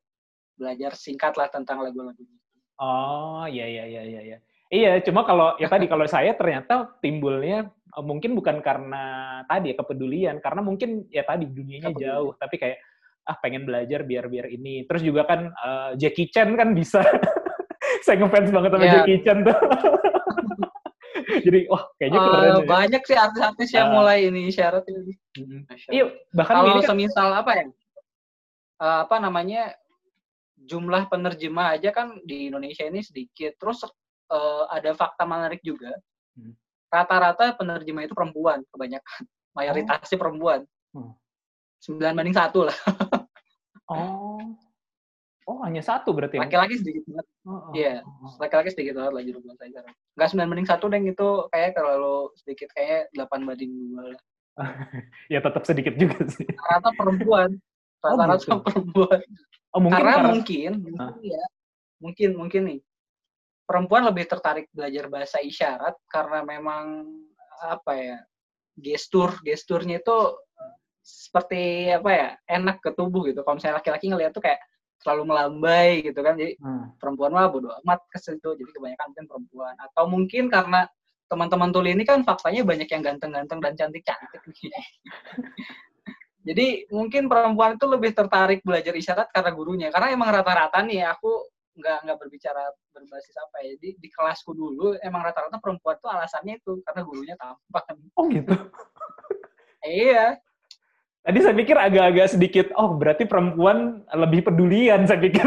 [0.57, 2.33] belajar singkat lah tentang lagu-lagunya
[2.75, 4.37] Oh, iya iya iya iya iya.
[4.67, 9.03] Iya, cuma kalau ya tadi kalau saya ternyata timbulnya eh, mungkin bukan karena
[9.47, 12.11] tadi ya kepedulian, karena mungkin ya tadi dunianya Kepedulian.
[12.19, 12.77] jauh, tapi kayak
[13.25, 14.85] ah pengen belajar biar biar ini.
[14.85, 17.01] Terus juga kan eh, Jackie Chan kan bisa.
[18.05, 18.93] saya ngefans banget sama Iya.
[19.01, 19.57] Jackie Chan tuh.
[21.45, 22.37] Jadi, wah kayaknya keren.
[22.37, 22.65] Eh, ya.
[22.65, 23.93] banyak sih artis-artis yang Ah.
[23.93, 25.13] mulai ini syarat ini.
[25.65, 27.65] Masya Iya, bahkan kalau kan semisal apa ya
[28.75, 29.73] eh, apa namanya
[30.59, 33.85] jumlah penerjemah aja kan di Indonesia ini sedikit terus
[34.27, 35.93] eh, ada fakta menarik juga
[36.35, 36.51] Hmm.
[36.91, 39.21] rata-rata penerjemah itu perempuan kebanyakan
[39.53, 40.61] mayoritasnya perempuan
[40.91, 41.15] Hmm.
[41.85, 42.77] Sembilan banding satu lah
[43.93, 44.41] oh.
[45.45, 46.41] Oh, hanya satu berarti.
[46.41, 46.49] ya?
[46.49, 48.01] laki-laki sedikit banget Oh, oh, Iya.
[48.01, 48.33] oh, oh.
[48.41, 52.15] laki-laki sedikit banget lah jumlah saya sekarang nggak sembilan banding satu deng itu kayak terlalu
[52.33, 54.21] sedikit kayak delapan banding dua lah
[55.33, 56.49] Ya tetap sedikit juga sih.
[56.49, 57.61] rata perempuan
[58.01, 58.57] Oh, rata-rata gitu.
[58.61, 59.21] perempuan
[59.69, 61.43] Oh, mungkin karena, karena mungkin mungkin ya
[62.01, 62.79] mungkin mungkin nih
[63.65, 67.05] perempuan lebih tertarik belajar bahasa isyarat karena memang
[67.61, 68.17] apa ya
[68.73, 70.17] gestur gesturnya itu
[71.05, 73.45] seperti apa ya enak ke tubuh gitu.
[73.45, 74.57] Kalau misalnya laki-laki ngeliat tuh kayak
[75.05, 76.33] terlalu melambai gitu kan.
[76.33, 76.97] Jadi Hmm.
[76.97, 78.57] perempuan mah bodo amat ke situ.
[78.57, 79.75] Jadi kebanyakan mungkin perempuan.
[79.77, 80.89] Atau mungkin karena
[81.29, 84.29] teman-teman tuli ini kan faktanya banyak yang ganteng-ganteng dan cantik-cantik
[86.45, 89.89] jadi mungkin perempuan itu lebih tertarik belajar isyarat karena gurunya.
[89.89, 92.63] Karena emang rata-rata nih aku nggak nggak berbicara
[92.93, 93.73] berbasis apa ya.
[93.77, 97.97] Di, di kelasku dulu emang rata-rata perempuan tuh alasannya itu karena gurunya tampan.
[98.17, 98.53] Oh gitu.
[99.85, 100.37] iya
[101.25, 105.41] Tadi saya pikir agak-agak sedikit, oh berarti perempuan lebih pedulian, saya pikir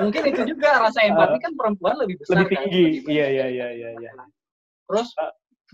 [0.00, 2.86] mungkin itu juga rasa empati kan perempuan lebih besar lebih kan, tinggi.
[3.04, 3.90] Iya, iya, iya, iya.
[4.00, 4.12] iya.
[4.88, 5.08] Terus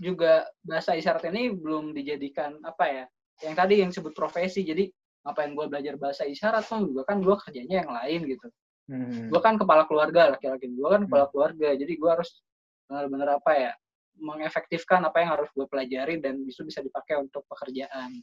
[0.01, 3.05] juga bahasa isyarat ini belum dijadikan apa ya?
[3.47, 4.67] Yang tadi yang disebut profesi.
[4.67, 4.91] Jadi
[5.23, 6.67] ngapain gue belajar bahasa isyarat?
[6.75, 8.47] Oh, gue kan gue kerjanya yang lain gitu.
[8.91, 9.31] Hmm.
[9.31, 10.67] Gue kan kepala keluarga laki-laki.
[10.67, 11.71] Gue kan kepala keluarga.
[11.77, 12.43] Jadi gue harus
[12.91, 13.73] benar-benar apa ya?
[14.13, 18.13] mengefektifkan apa yang harus gue pelajari dan itu bisa dipakai untuk pekerjaan.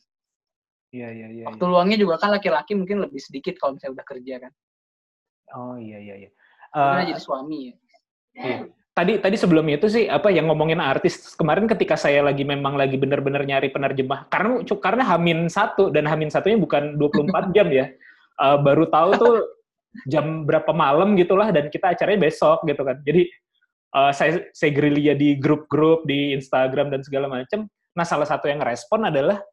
[0.91, 1.45] Iya, iya, iya.
[1.47, 1.71] Waktu iya.
[1.71, 4.53] luangnya juga kan laki-laki mungkin lebih sedikit kalau misalnya udah kerja kan.
[5.55, 6.31] Oh iya, iya, iya.
[6.71, 7.75] Eh, jadi suami ya.
[8.31, 8.59] Iya.
[8.91, 12.95] tadi tadi sebelum itu sih apa yang ngomongin artis kemarin ketika saya lagi memang lagi
[12.95, 17.91] benar-benar nyari penerjemah karena karena Hamin satu dan Hamin satunya bukan 24 jam ya
[18.41, 19.37] Eh, baru tahu tuh
[20.09, 23.29] jam berapa malam gitulah dan kita acaranya besok gitu kan jadi
[23.93, 28.65] eh, saya saya gerilya di grup-grup di Instagram dan segala macam nah salah satu yang
[28.65, 29.45] respon adalah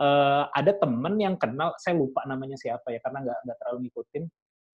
[0.00, 4.24] eh, ada temen yang kenal saya lupa namanya siapa ya karena nggak nggak terlalu ngikutin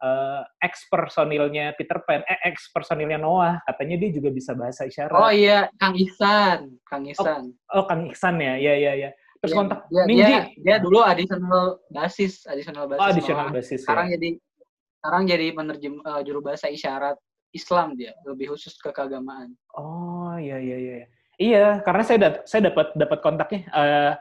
[0.00, 5.12] eh, ex personilnya Peter Pan, eh, ex personilnya Noah, katanya dia juga bisa bahasa isyarat.
[5.12, 7.52] Oh iya, Kang Ihsan, Kang Ihsan.
[7.68, 9.10] Oh, Kang Iksan ya, ya, ya, ya.
[9.40, 10.24] Terus Iya, kontak, dia, Minji.
[10.24, 13.00] dia, dia dulu additional basis, additional basis.
[13.00, 13.56] oh, additional Noah.
[13.56, 14.12] basis Sekarang ya.
[14.20, 14.30] jadi
[15.00, 17.16] sekarang jadi penerjem eh, juru bahasa isyarat
[17.56, 19.56] Islam dia, lebih khusus ke keagamaan.
[19.74, 21.08] Oh, iya, iya, iya.
[21.40, 23.64] Iya, karena saya dat saya dapat dapat kontaknya.
[23.72, 24.12] Eh,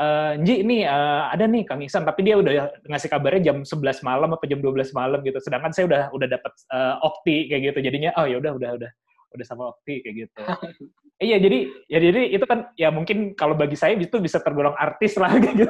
[0.00, 4.00] eh, Nji, ini eh, ada nih Kang Iksan, tapi dia udah ngasih kabarnya jam 11
[4.00, 5.38] malam apa jam 12 malam gitu.
[5.44, 7.78] Sedangkan saya udah udah dapat eh, Okti kayak gitu.
[7.84, 8.90] Jadinya oh ya udah udah udah
[9.36, 10.42] udah sama Okti kayak gitu.
[11.20, 15.20] Iya, jadi ya jadi itu kan ya mungkin kalau bagi saya itu bisa tergolong artis
[15.20, 15.68] lah gitu.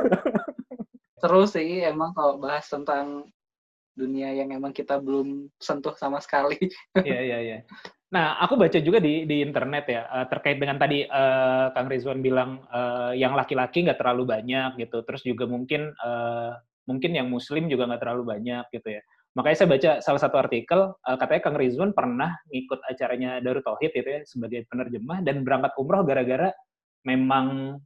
[1.18, 3.26] Seru sih emang kalau bahas tentang
[3.98, 6.54] dunia yang emang kita belum sentuh sama sekali.
[6.94, 7.58] Iya, iya, iya.
[8.10, 12.18] Nah, aku baca juga di di internet ya eh, terkait dengan tadi eh, Kang Rizwan
[12.18, 15.06] bilang eh, yang laki-laki nggak terlalu banyak gitu.
[15.06, 16.52] Terus juga mungkin eh,
[16.90, 19.02] mungkin yang Muslim juga nggak terlalu banyak gitu ya.
[19.38, 23.92] Makanya saya baca salah satu artikel eh, katanya Kang Rizwan pernah ngikut acaranya Darut Tauhid
[23.94, 26.50] itu ya sebagai penerjemah dan berangkat umroh gara-gara
[27.06, 27.78] memang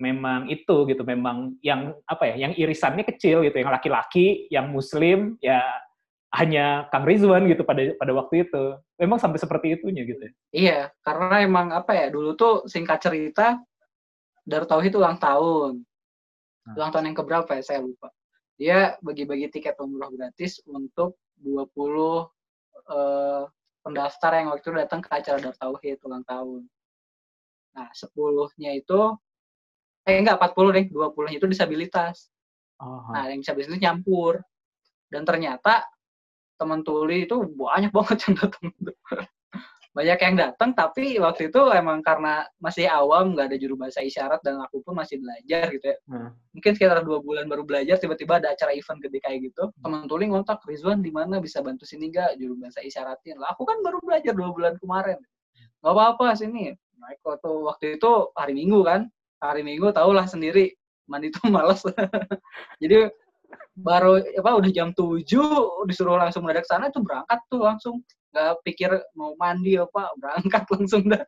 [0.00, 5.40] memang itu gitu memang yang apa ya yang irisannya kecil gitu yang laki-laki yang muslim
[5.40, 5.64] ya
[6.34, 8.64] hanya Kang Rizwan gitu pada pada waktu itu
[8.98, 10.32] memang sampai seperti itunya gitu ya.
[10.50, 13.62] Iya, karena emang apa ya, dulu tuh singkat cerita,
[14.42, 15.86] Darut Tauhid ulang tahun.
[16.66, 16.74] Nah.
[16.74, 18.10] Ulang tahun yang keberapa ya, saya lupa.
[18.56, 22.26] Dia bagi-bagi tiket umroh gratis untuk 20
[22.90, 23.42] eh,
[23.86, 26.66] pendaftar yang waktu itu datang ke acara Darut Tauhid ulang tahun.
[27.76, 29.00] Nah, 10-nya itu,
[30.08, 32.32] eh enggak, 40 deh, 20-nya itu disabilitas.
[32.80, 34.40] Oh, Nah, yang disabilitas itu nyampur.
[35.06, 35.86] Dan ternyata
[36.56, 38.66] teman tuli itu banyak banget yang datang.
[39.96, 44.44] banyak yang datang, tapi waktu itu emang karena masih awam, nggak ada juru bahasa isyarat,
[44.44, 45.96] dan aku pun masih belajar gitu ya.
[46.04, 46.36] Hmm.
[46.52, 49.72] Mungkin sekitar dua bulan baru belajar, tiba-tiba ada acara event gede kayak gitu.
[49.80, 53.40] Teman tuli ngontak, Rizwan di mana bisa bantu sini nggak juru bahasa isyaratin?
[53.40, 55.16] Lah, aku kan baru belajar dua bulan kemarin.
[55.80, 56.76] Nggak apa-apa sini.
[57.00, 59.08] Nah, waktu, waktu itu hari Minggu kan,
[59.40, 60.76] hari Minggu tahulah sendiri,
[61.08, 61.80] mandi itu males.
[62.82, 63.08] Jadi
[63.76, 65.20] baru apa udah jam 7
[65.84, 67.96] disuruh langsung mendadak ke sana itu berangkat tuh langsung.
[68.32, 71.22] Nggak pikir mau mandi apa berangkat langsung dah.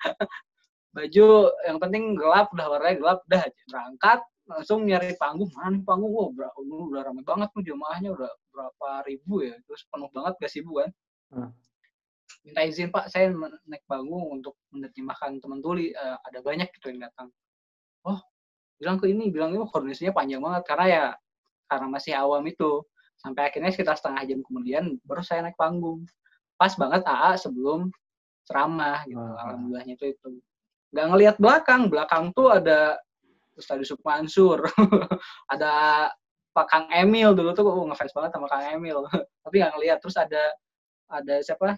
[0.97, 1.27] Baju
[1.69, 3.53] yang penting gelap udah warnanya gelap aja.
[3.69, 5.53] berangkat langsung nyari panggung.
[5.53, 6.33] Mana nih panggung?
[6.33, 9.53] Bra- udah, udah ramai banget tuh jemaahnya udah berapa ribu ya?
[9.69, 10.91] Terus penuh banget gak sibuk kan
[11.29, 11.53] Hmm.
[12.41, 13.29] minta izin pak saya
[13.69, 17.29] naik panggung untuk menerjemahkan teman tuli Eh, ada banyak gitu yang datang.
[18.09, 18.17] Oh
[18.81, 20.65] bilang ke ini bilang itu kondisinya panjang banget.
[20.65, 21.05] Karena ya
[21.69, 22.83] karena masih awam itu.
[23.19, 26.07] Sampai akhirnya sekitar setengah jam kemudian baru saya naik panggung.
[26.59, 27.91] Pas banget AA sebelum
[28.49, 29.53] ceramah gitu Ah.
[29.53, 30.29] alhamdulillahnya itu itu.
[30.95, 32.97] Nggak ngelihat belakang belakang tuh ada
[33.59, 34.65] Ustadz Yusuf Mansur.
[35.53, 35.73] Ada
[36.55, 39.03] Pak Kang Emil dulu tuh oh, ngefans banget sama Kang Emil.
[39.45, 40.55] Tapi nggak ngelihat terus ada
[41.11, 41.75] ada siapa?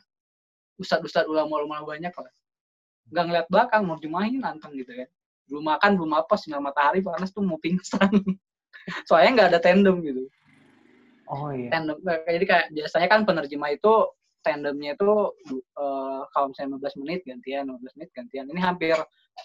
[0.76, 2.33] Ustadz Ustadz ulama-ulama banyak lah.
[3.09, 5.09] Nggak ngelihat belakang mau jumahin nanteng gitu kan
[5.50, 8.09] belum makan belum apa sinar matahari panas tuh mau pingsan
[9.09, 10.22] soalnya nggak ada tandem gitu.
[11.31, 11.70] Oh iya.
[11.70, 11.96] tandem.
[12.05, 13.94] Jadi kayak biasanya kan penerjemah itu
[14.40, 15.12] tandemnya itu
[15.53, 18.44] eh, kalau misalnya 15 menit gantian 15 menit gantian.
[18.50, 18.96] Ini hampir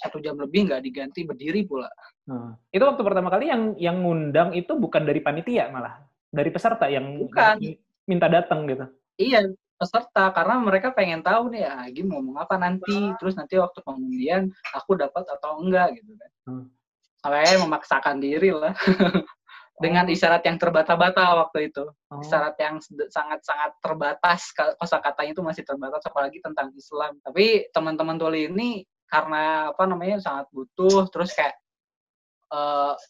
[0.02, 1.92] satu jam lebih nggak diganti berdiri pula.
[2.28, 6.02] Nah, itu waktu pertama kali yang yang ngundang itu bukan dari panitia malah.
[6.36, 7.64] Dari peserta yang Bukan.
[8.04, 8.86] minta datang gitu.
[9.16, 9.48] iya
[9.80, 10.32] peserta.
[10.36, 13.14] Karena mereka pengen tahu nih ya Agim ngomong apa nanti?
[13.20, 16.32] Terus nanti waktu pengundian aku dapat atau enggak gitu kan.
[16.44, 16.66] Hmm.
[17.26, 18.78] Sampai memaksakan diri lah.
[19.76, 21.84] Dengan isyarat yang terbata-bata waktu itu.
[22.08, 22.22] Oh.
[22.22, 22.80] isyarat yang
[23.12, 27.18] sangat-sangat terbatas kosa katanya itu masih terbatas apalagi tentang Islam.
[27.26, 31.58] Tapi teman-teman tuli ini karena apa namanya sangat butuh terus kayak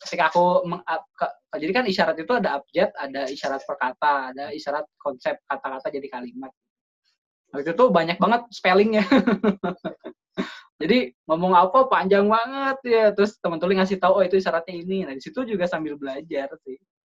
[0.02, 0.82] ketika aku meng-
[1.14, 6.08] ke- jadi kan isyarat itu ada abjad ada isyarat perkata ada isyarat konsep kata-kata jadi
[6.10, 6.50] kalimat.
[7.54, 9.06] Waktu itu banyak banget spellingnya
[10.82, 15.08] jadi ngomong apa panjang banget ya terus teman tuli ngasih tahu oh itu isyaratnya ini
[15.08, 16.76] nah di situ juga sambil belajar sih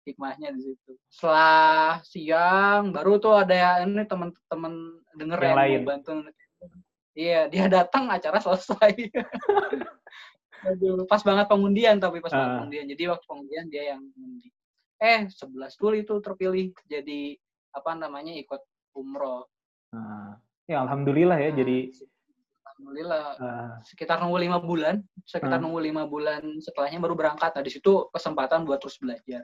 [0.08, 0.96] hikmahnya di situ.
[1.12, 5.80] Setelah siang baru tuh ada ya ini teman-teman denger Yang yang lain.
[5.84, 6.10] bantu.
[7.12, 8.94] Iya, dia datang acara selesai.
[10.72, 12.54] Aduh, pas banget pengundian tapi pas banget Ah.
[12.56, 12.86] pengundian.
[12.88, 14.48] Jadi waktu pengundian dia yang mengundi.
[14.98, 17.36] Eh, 11 tuli itu terpilih jadi
[17.70, 18.64] apa namanya ikut
[18.96, 19.44] umroh.
[19.94, 21.76] Nah, ya alhamdulillah ya Nah, jadi
[22.78, 23.26] alhamdulillah.
[23.42, 25.66] Ah, sekitar nunggu lima bulan sekitar Hmm.
[25.66, 27.50] nunggu lima bulan setelahnya baru berangkat.
[27.58, 29.42] Nah di situ kesempatan buat terus belajar.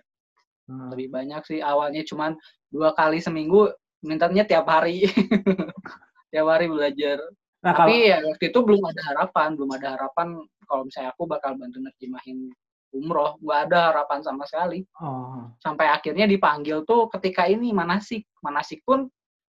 [0.65, 0.89] Ah.
[0.97, 2.33] lebih banyak sih awalnya cuman
[2.73, 3.69] dua kali seminggu
[4.01, 5.05] mintanya tiap hari.
[6.33, 7.21] Tiap hari belajar.
[7.63, 11.29] Nah, kalau tapi ya waktu itu belum ada harapan belum ada harapan kalau misalnya aku
[11.29, 12.49] bakal bantu nerjemahin
[12.97, 13.37] umroh.
[13.45, 14.83] Nggak ada harapan sama sekali.
[15.05, 18.25] Oh, sampai akhirnya dipanggil tuh ketika ini manasik.
[18.41, 19.07] Manasik pun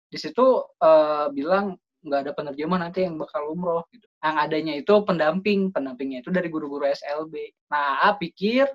[0.10, 4.06] di situ eh, bilang nggak ada penerjemah nanti yang bakal umroh gitu.
[4.20, 7.34] Yang adanya itu pendamping pendampingnya itu dari guru-guru SLB
[7.72, 8.68] nah A pikir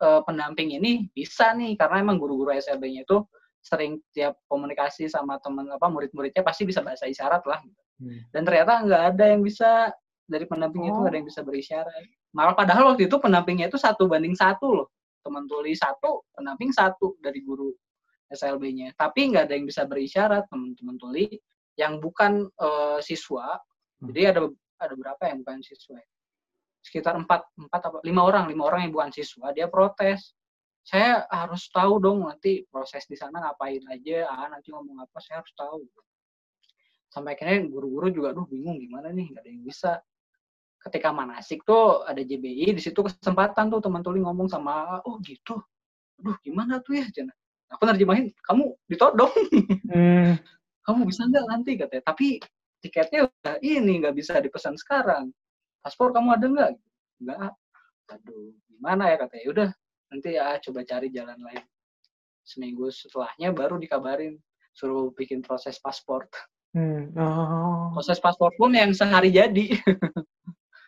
[0.00, 3.20] eh, pendamping ini bisa nih karena emang guru-guru SLB-nya itu
[3.60, 7.82] sering tiap komunikasi sama teman apa murid-muridnya pasti bisa bahasa isyarat lah gitu.
[8.00, 8.32] hmm.
[8.32, 9.92] dan ternyata nggak ada yang bisa.
[10.30, 12.02] Dari pendampingnya itu nggak ada yang bisa berisyarat.
[12.30, 14.88] Malah padahal waktu itu pendampingnya itu satu banding satu loh.
[15.26, 17.74] Teman tuli satu pendamping satu dari guru
[18.30, 21.26] SLB-nya tapi nggak ada yang bisa berisyarat teman-teman tuli
[21.80, 23.56] yang bukan eh, siswa.
[24.00, 24.12] Hmm.
[24.12, 24.40] jadi ada
[24.80, 26.08] ada berapa yang bukan siswa ya?
[26.80, 30.36] sekitar empat empat apa lima orang lima orang yang bukan siswa dia protes.
[30.80, 35.44] Saya harus tahu dong nanti proses di sana ngapain aja ah nanti ngomong apa saya
[35.44, 35.84] harus tahu.
[37.12, 39.92] Sampai akhirnya guru-guru juga duh bingung gimana nih nggak ada yang bisa.
[40.80, 45.60] Ketika manasik tuh ada JBI di situ kesempatan tuh teman tuli ngomong sama oh gitu?
[46.16, 47.04] Aduh gimana tuh ya?
[47.12, 47.36] Jana
[47.70, 49.32] aku nerjemahin kamu ditodong.
[49.90, 50.38] Hmm.
[50.84, 52.04] Kamu bisa nggak nanti katanya.
[52.08, 52.28] Tapi
[52.80, 55.30] tiketnya udah ini nggak bisa dipesan sekarang.
[55.80, 56.72] Paspor kamu ada nggak?
[57.24, 57.50] Nggak.
[58.16, 59.44] Aduh gimana ya katanya.
[59.48, 59.68] Udah
[60.10, 61.64] nanti ya coba cari jalan lain.
[62.44, 64.40] Seminggu setelahnya baru dikabarin.
[64.72, 66.24] Suruh bikin proses paspor.
[66.70, 67.10] Hmm.
[67.18, 67.90] Oh.
[67.98, 69.74] proses paspor pun yang sehari jadi.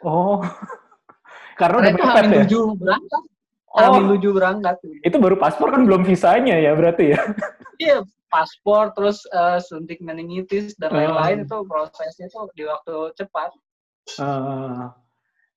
[0.07, 0.39] Oh.
[1.59, 2.43] Karena karena udah itu ya?
[2.47, 3.23] tujuh berangkat.
[3.73, 4.77] Oh, tujuh berangkat.
[5.01, 7.21] Itu baru paspor kan belum visanya ya berarti ya?
[7.83, 7.99] iya
[8.33, 10.97] paspor terus eh, suntik meningitis dan Oh.
[10.97, 13.53] lain-lain itu prosesnya tuh di waktu cepat
[14.19, 14.85] Eh,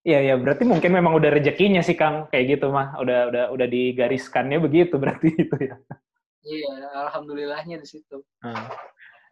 [0.06, 3.66] Iya ya, berarti mungkin memang udah rezekinya sih Kang kayak gitu mah, udah udah udah
[3.66, 5.76] digariskannya begitu berarti itu ya.
[6.46, 6.74] iya
[7.10, 8.70] alhamdulillahnya di situ Nah.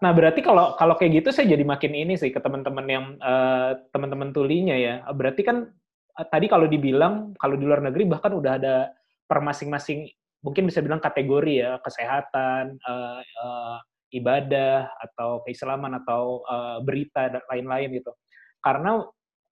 [0.02, 3.72] Nah, berarti kalau kalau kayak gitu saya jadi makin ini sih ke teman-teman yang eh,
[3.94, 5.06] teman-teman tulinya ya.
[5.14, 5.70] Berarti kan
[6.18, 8.76] eh, tadi kalau dibilang kalau di luar negeri bahkan udah ada
[9.24, 10.10] per masing-masing
[10.44, 13.78] mungkin bisa bilang kategori ya, kesehatan, eh, eh,
[14.20, 18.12] ibadah atau keislaman atau eh, berita dan lain-lain gitu.
[18.60, 19.02] Karena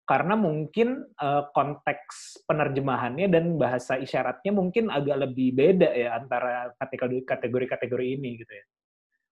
[0.04, 7.24] karena mungkin eh, konteks penerjemahannya dan bahasa isyaratnya mungkin agak lebih beda ya antara kategori
[7.24, 8.66] kategori-kategori ini gitu ya.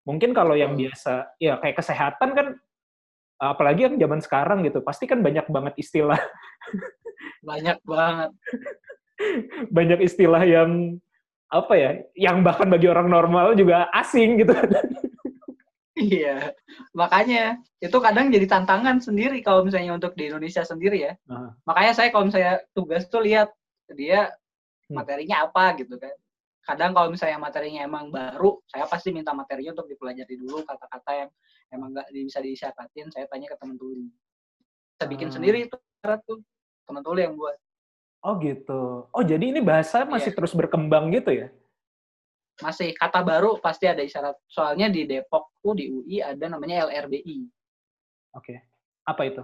[0.07, 0.89] Mungkin kalau yang Betul.
[0.89, 2.47] biasa ya kayak kesehatan kan
[3.39, 6.19] apalagi yang zaman sekarang gitu, pasti kan banyak banget istilah
[7.49, 8.31] banyak banget
[9.77, 10.99] banyak istilah yang
[11.49, 14.53] apa ya, yang bahkan bagi orang normal juga asing gitu.
[15.99, 16.55] Iya,
[16.95, 21.13] makanya itu kadang jadi tantangan sendiri kalau misalnya untuk di Indonesia sendiri ya.
[21.27, 21.51] Nah.
[21.67, 23.51] Makanya saya kalau misalnya tugas tuh lihat
[23.91, 24.31] dia
[24.87, 25.05] Hmm.
[25.05, 26.09] materinya apa gitu kan.
[26.65, 31.29] Kadang kalau misalnya materinya emang baru, saya pasti minta materinya untuk dipelajari dulu kata-kata yang
[31.69, 34.09] emang nggak bisa disyaratin, saya tanya ke teman tuli.
[34.97, 35.35] Saya bikin Hmm.
[35.35, 35.75] sendiri itu
[36.25, 36.39] tuh
[36.87, 37.53] teman tuli yang buat.
[38.19, 39.07] Oh gitu.
[39.15, 40.37] Oh jadi ini bahasa masih Iya.
[40.37, 41.47] terus berkembang gitu ya?
[42.59, 44.35] Masih kata baru pasti ada isyarat.
[44.51, 47.47] Soalnya di Depok tuh di UI ada namanya LRBI,
[48.35, 48.61] Oke.
[49.07, 49.41] Apa itu?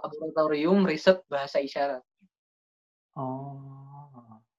[0.00, 2.02] Laboratorium Riset Bahasa Isyarat.
[3.16, 3.60] Oh.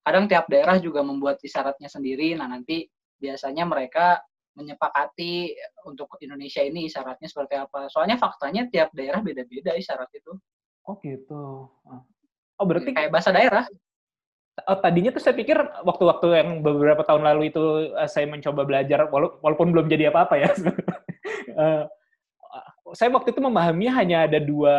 [0.02, 2.32] kadang tiap daerah juga membuat isyaratnya sendiri.
[2.32, 2.88] Nah, nanti
[3.20, 4.24] biasanya mereka
[4.56, 5.52] menyepakati
[5.84, 7.92] untuk Indonesia ini isyaratnya seperti apa.
[7.92, 10.32] Soalnya faktanya tiap daerah beda-beda isyarat itu.
[10.88, 11.68] Oh gitu.
[12.58, 13.64] Oh berarti Kayak bahasa daerah.
[14.66, 15.54] oh, tadinya tuh saya pikir
[15.86, 17.62] waktu-waktu yang beberapa tahun lalu itu
[17.94, 20.50] eh, saya mencoba belajar wala- walaupun belum jadi apa-apa ya.
[21.58, 21.84] Eh,
[22.94, 24.76] saya waktu itu memahaminya hanya ada dua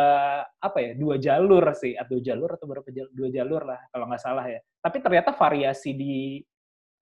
[0.56, 4.22] apa ya dua jalur sih atau jalur atau berapa jalur dua jalur lah kalau nggak
[4.22, 4.64] salah ya.
[4.80, 6.40] Tapi ternyata variasi di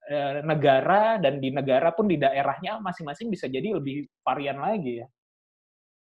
[0.09, 5.07] eh, negara dan di negara pun di daerahnya masing-masing bisa jadi lebih varian lagi ya.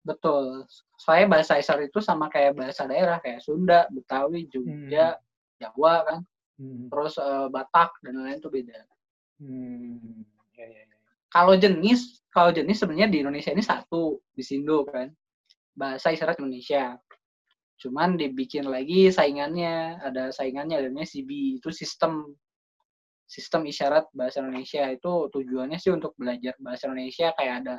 [0.08, 0.64] Betul.
[0.96, 3.20] Soalnya bahasa isyarat itu sama kayak bahasa daerah.
[3.20, 5.20] Kayak Sunda, Betawi, Jogja,
[5.60, 6.20] Jawa kan.
[6.56, 6.88] Hmm.
[6.88, 8.80] Terus eh, Batak, dan lain-lain itu beda.
[9.44, 10.24] Hmm.
[10.56, 10.98] Ya, ya, ya.
[11.28, 15.12] Kalau jenis, kalau jenis sebenarnya di Indonesia ini satu, di Sindo kan.
[15.76, 16.96] Bahasa isyarat Indonesia.
[17.78, 22.34] Cuman dibikin lagi saingannya, ada saingannya ada namanya CB, itu sistem
[23.28, 27.76] sistem isyarat bahasa Indonesia itu tujuannya sih untuk belajar bahasa Indonesia kayak ada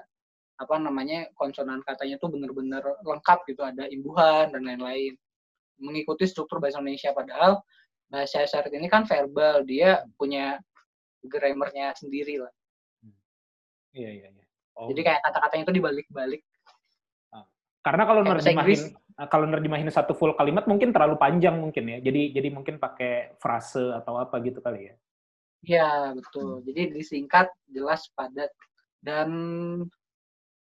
[0.58, 5.14] apa namanya konsonan katanya tuh bener-bener lengkap gitu ada imbuhan dan lain-lain
[5.78, 7.62] mengikuti struktur bahasa Indonesia padahal
[8.10, 10.58] bahasa isyarat ini kan verbal dia punya
[11.22, 12.52] grammarnya sendiri lah
[13.88, 14.44] Iya, iya, iya.
[14.78, 16.42] Oh, jadi kayak kata-katanya itu dibalik-balik
[17.78, 18.80] Karena kalau nerjemahin
[19.32, 21.98] kalau nerjemahin satu full kalimat mungkin terlalu panjang mungkin ya.
[22.04, 24.94] Jadi jadi mungkin pakai frase atau apa gitu kali ya.
[25.64, 26.62] Iya, betul.
[26.62, 28.52] Jadi disingkat, jelas, padat
[29.02, 29.30] dan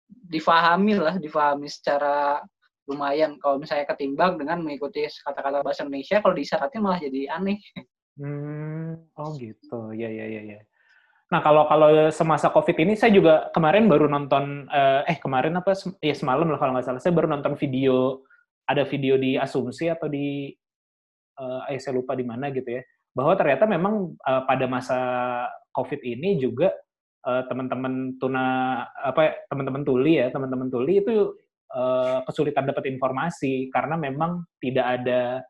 [0.07, 2.41] difahami lah, difahami secara
[2.85, 3.37] lumayan.
[3.41, 7.57] Kalau misalnya ketimbang dengan mengikuti kata-kata bahasa Indonesia, kalau diisyaratnya malah jadi aneh.
[8.15, 9.91] Hmm, oh gitu.
[9.91, 10.59] Ya ya ya ya.
[11.33, 15.73] Nah, kalau kalau semasa Covid ini saya juga kemarin baru nonton eh, eh kemarin apa
[15.99, 18.21] ya semalam lah kalau nggak salah saya baru nonton video
[18.69, 20.53] ada video di Asumsi atau di
[21.35, 22.81] eh eh, saya lupa di mana gitu ya.
[23.11, 24.99] Bahwa ternyata memang eh, pada masa
[25.73, 26.71] Covid ini juga
[27.25, 28.45] eh, teman-teman tuna
[28.93, 31.33] apa ya, teman-teman tuli ya, teman-teman tuli itu
[31.73, 35.41] eh, kesulitan dapat informasi karena memang tidak ada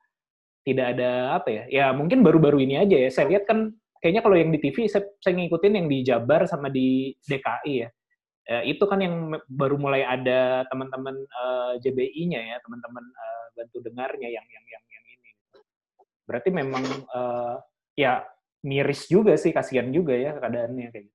[0.65, 1.63] tidak ada apa ya?
[1.69, 3.09] Ya mungkin baru-baru ini aja ya.
[3.13, 6.73] Saya lihat kan kayaknya kalau yang di TV saya, saya ngikutin yang di Jabar sama
[6.73, 7.89] di DKI ya.
[8.45, 14.29] Eh, itu kan yang baru mulai ada teman-teman eh, JBI-nya ya, teman-teman eh, bantu dengarnya
[14.29, 15.31] yang yang yang yang ini.
[16.25, 17.55] Berarti memang eh,
[17.97, 18.21] ya
[18.65, 21.14] miris juga sih, kasihan juga ya keadaannya kayak gitu.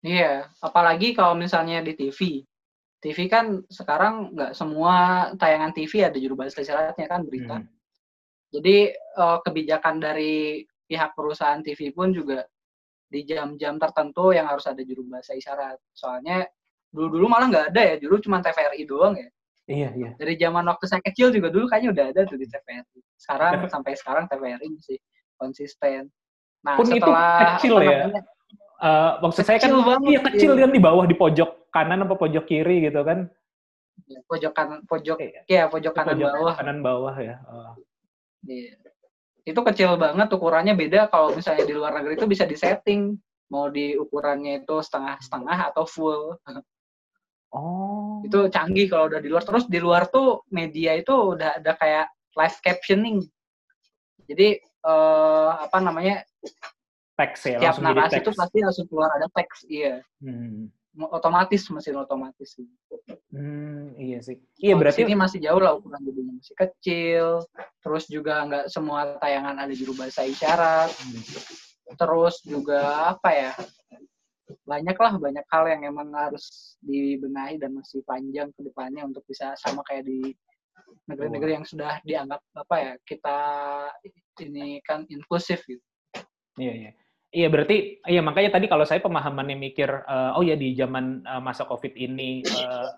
[0.00, 2.40] Iya, apalagi kalau misalnya di TV.
[3.00, 7.60] TV kan sekarang nggak semua tayangan TV ada juru bahasa isyaratnya kan berita.
[7.60, 7.68] Hmm.
[8.52, 12.44] Jadi eh, kebijakan dari pihak perusahaan TV pun juga
[13.10, 15.80] di jam-jam tertentu yang harus ada juru bahasa isyarat.
[15.92, 16.44] Soalnya
[16.90, 19.28] dulu-dulu malah nggak ada ya, dulu cuma TVRI doang ya.
[19.70, 20.10] Iya, iya.
[20.18, 23.00] Dari zaman waktu saya kecil juga dulu kayaknya udah ada tuh di TVRI.
[23.14, 24.98] Sekarang sampai sekarang TVRI masih
[25.38, 26.10] konsisten.
[26.60, 27.90] Nah, Pun itu setelah kecil apa ya.
[28.04, 28.22] namanya,
[28.80, 30.62] Eh, maksud saya kan Kecil banget, iya kecil iya.
[30.64, 33.28] kan di bawah di pojok kanan apa pojok kiri gitu kan.
[34.08, 35.40] ya, pojok kanan, pojok Iya.
[35.44, 36.54] ya pojok kanan Pojok bawah.
[36.56, 37.36] kanan bawah ya.
[37.44, 37.76] Oh.
[38.48, 38.80] Iya.
[39.44, 43.20] Itu kecil banget ukurannya beda kalau misalnya di luar negeri itu bisa disetting
[43.52, 46.40] mau di ukurannya itu setengah-setengah atau full.
[47.52, 48.24] Oh.
[48.24, 49.44] Itu canggih kalau udah di luar.
[49.44, 53.18] Terus di luar tuh media itu udah ada kayak live captioning.
[54.24, 56.24] Jadi eh, apa namanya?
[57.20, 59.58] Teks ya Tiap langsung jadi narasi itu pasti langsung keluar ada teks.
[59.68, 59.94] Iya.
[60.24, 60.72] Hmm.
[61.00, 62.50] Otomatis mesin otomatis.
[63.30, 64.40] Hmm, iya sih.
[64.58, 67.26] Iya berarti sini masih jauh lah ukuran gedungnya masih kecil.
[67.84, 70.90] Terus juga nggak semua tayangan ada juru bahasa isyarat.
[70.90, 71.22] Hmm.
[71.98, 73.50] terus juga apa ya
[74.62, 79.58] banyak lah banyak hal yang emang harus dibenahi dan masih panjang ke depannya untuk bisa
[79.58, 80.30] sama kayak di
[81.10, 83.38] negeri-negeri yang sudah dianggap apa ya kita
[84.38, 85.82] ini kan inklusif gitu.
[86.58, 86.92] Iya, iya.
[87.30, 91.38] Iya, berarti iya makanya tadi kalau saya pemahamannya mikir eh, oh ya di zaman eh,
[91.38, 92.88] masa Covid ini eh,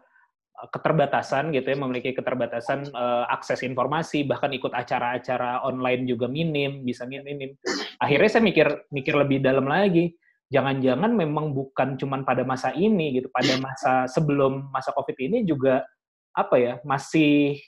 [0.73, 7.05] keterbatasan gitu ya, memiliki keterbatasan eh, akses informasi, bahkan ikut acara-acara online juga minim, bisa
[7.05, 7.53] minim.
[8.01, 10.17] Akhirnya saya mikir mikir lebih dalam lagi.
[10.53, 15.85] Jangan-jangan memang bukan cuman pada masa ini gitu, pada masa sebelum masa Covid ini juga
[16.33, 17.61] apa ya, masih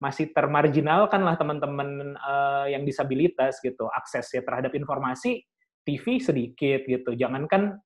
[0.00, 5.44] masih termarginalkan lah teman-teman eh, yang disabilitas gitu aksesnya terhadap informasi
[5.84, 7.14] TV sedikit gitu.
[7.14, 7.78] Jangankan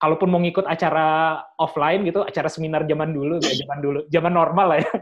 [0.00, 4.66] kalaupun mau ngikut acara offline gitu acara seminar zaman dulu ya zaman dulu zaman normal
[4.76, 4.92] lah ya.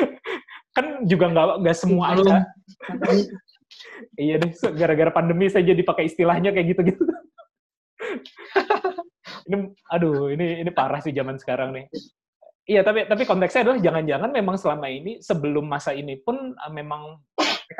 [0.76, 2.46] Kan juga nggak nggak semua acara.
[4.16, 7.02] Iya deh gara-gara pandemi saya jadi pakai istilahnya kayak gitu gitu
[9.50, 11.86] ini aduh ini ini parah sih zaman sekarang nih.
[12.70, 17.18] Iya, tapi tapi konteksnya adalah jangan-jangan memang selama ini sebelum masa ini pun uh, memang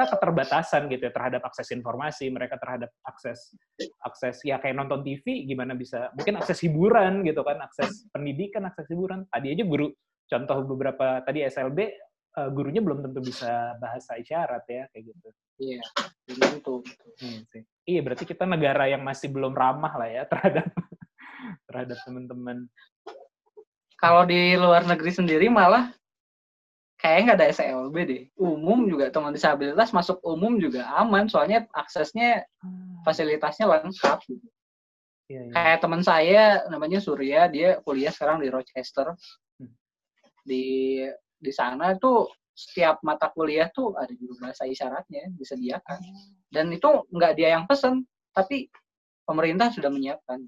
[0.01, 3.53] mereka keterbatasan gitu ya terhadap akses informasi, mereka terhadap akses
[4.01, 8.89] akses ya kayak nonton TV gimana bisa mungkin akses hiburan gitu kan, akses pendidikan, akses
[8.89, 9.29] hiburan.
[9.29, 9.93] Tadi aja guru
[10.25, 11.79] contoh beberapa tadi SLB
[12.41, 15.29] uh, gurunya belum tentu bisa bahasa isyarat ya kayak gitu.
[15.61, 15.85] Iya,
[16.33, 16.75] gitu.
[17.21, 17.63] Iya sih.
[17.85, 20.65] Iya, berarti kita negara yang masih belum ramah lah ya terhadap
[21.69, 22.73] terhadap teman-teman.
[24.01, 25.93] Kalau di luar negeri sendiri malah
[27.01, 28.23] kayaknya nggak ada SLB deh.
[28.37, 32.45] Umum juga teman disabilitas masuk umum juga aman, soalnya aksesnya
[33.03, 34.21] fasilitasnya lengkap.
[34.29, 34.47] Gitu.
[35.33, 35.53] Iya, iya.
[35.57, 39.17] Kayak teman saya namanya Surya, dia kuliah sekarang di Rochester.
[39.57, 39.73] Hmm.
[40.45, 40.65] Di
[41.41, 46.05] di sana tuh setiap mata kuliah tuh ada juru bahasa isyaratnya disediakan.
[46.53, 48.05] Dan itu nggak dia yang pesen,
[48.37, 48.69] tapi
[49.25, 50.45] pemerintah sudah menyiapkan.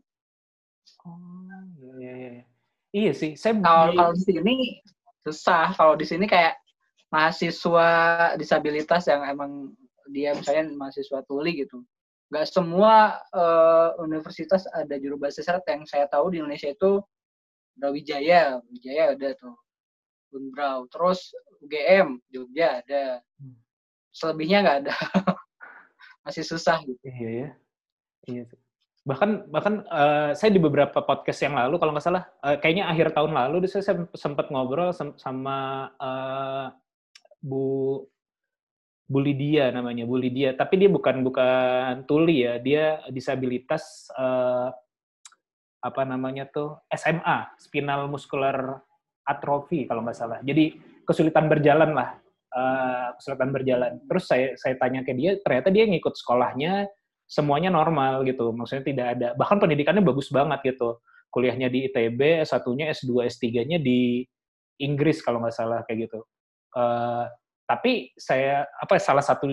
[1.08, 1.48] Oh,
[1.96, 2.44] iya, iya, iya.
[2.92, 4.84] Iya sih, saya Kalau kalau di sini
[5.22, 5.74] susah.
[5.74, 6.58] Kalau di sini kayak
[7.12, 7.88] mahasiswa
[8.40, 9.72] disabilitas yang emang
[10.10, 11.84] dia misalnya mahasiswa tuli gitu.
[12.32, 16.98] Nggak semua eh, universitas ada juru bahasa isyarat yang saya tahu di Indonesia itu
[17.76, 19.56] Brawijaya, Wijaya ada tuh.
[20.32, 20.88] Unbrau.
[20.88, 23.20] Terus UGM, Jogja ada.
[23.36, 23.56] Hmm.
[24.12, 24.94] Selebihnya nggak ada.
[26.24, 27.00] Masih susah gitu.
[27.04, 27.48] Iya ya.
[28.28, 28.44] Iya.
[29.02, 33.10] Bahkan bahkan eh, saya di beberapa podcast yang lalu kalau nggak salah eh, kayaknya akhir
[33.10, 36.66] tahun lalu saya sem- sempat ngobrol sem- sama eh,
[37.42, 37.98] Bu
[39.10, 40.54] Bu Lydia namanya Bu Lydia.
[40.54, 44.70] Tapi dia bukan bukan tuli ya dia disabilitas eh,
[45.82, 48.78] apa namanya tuh SMA spinal muscular
[49.26, 50.38] atrophy kalau nggak salah.
[50.46, 52.22] Jadi kesulitan berjalan lah
[52.54, 53.92] eh, kesulitan berjalan.
[54.06, 56.86] Terus saya saya tanya ke dia ternyata dia ngikut sekolahnya
[57.32, 58.52] semuanya normal gitu.
[58.52, 61.00] Maksudnya tidak ada bahkan pendidikannya bagus banget gitu.
[61.32, 64.20] Kuliahnya di ITB, S1-nya, S2, S3-nya di
[64.84, 66.20] Inggris kalau nggak salah kayak gitu.
[66.76, 67.24] Uh,
[67.64, 69.48] tapi saya apa salah satu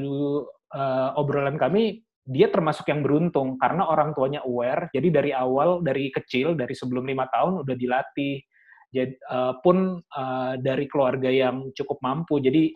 [0.76, 4.92] uh, obrolan kami dia termasuk yang beruntung karena orang tuanya aware.
[4.92, 8.44] Jadi dari awal dari kecil dari sebelum lima tahun udah dilatih.
[8.92, 12.44] Jadi uh, pun uh, dari keluarga yang cukup mampu.
[12.44, 12.76] Jadi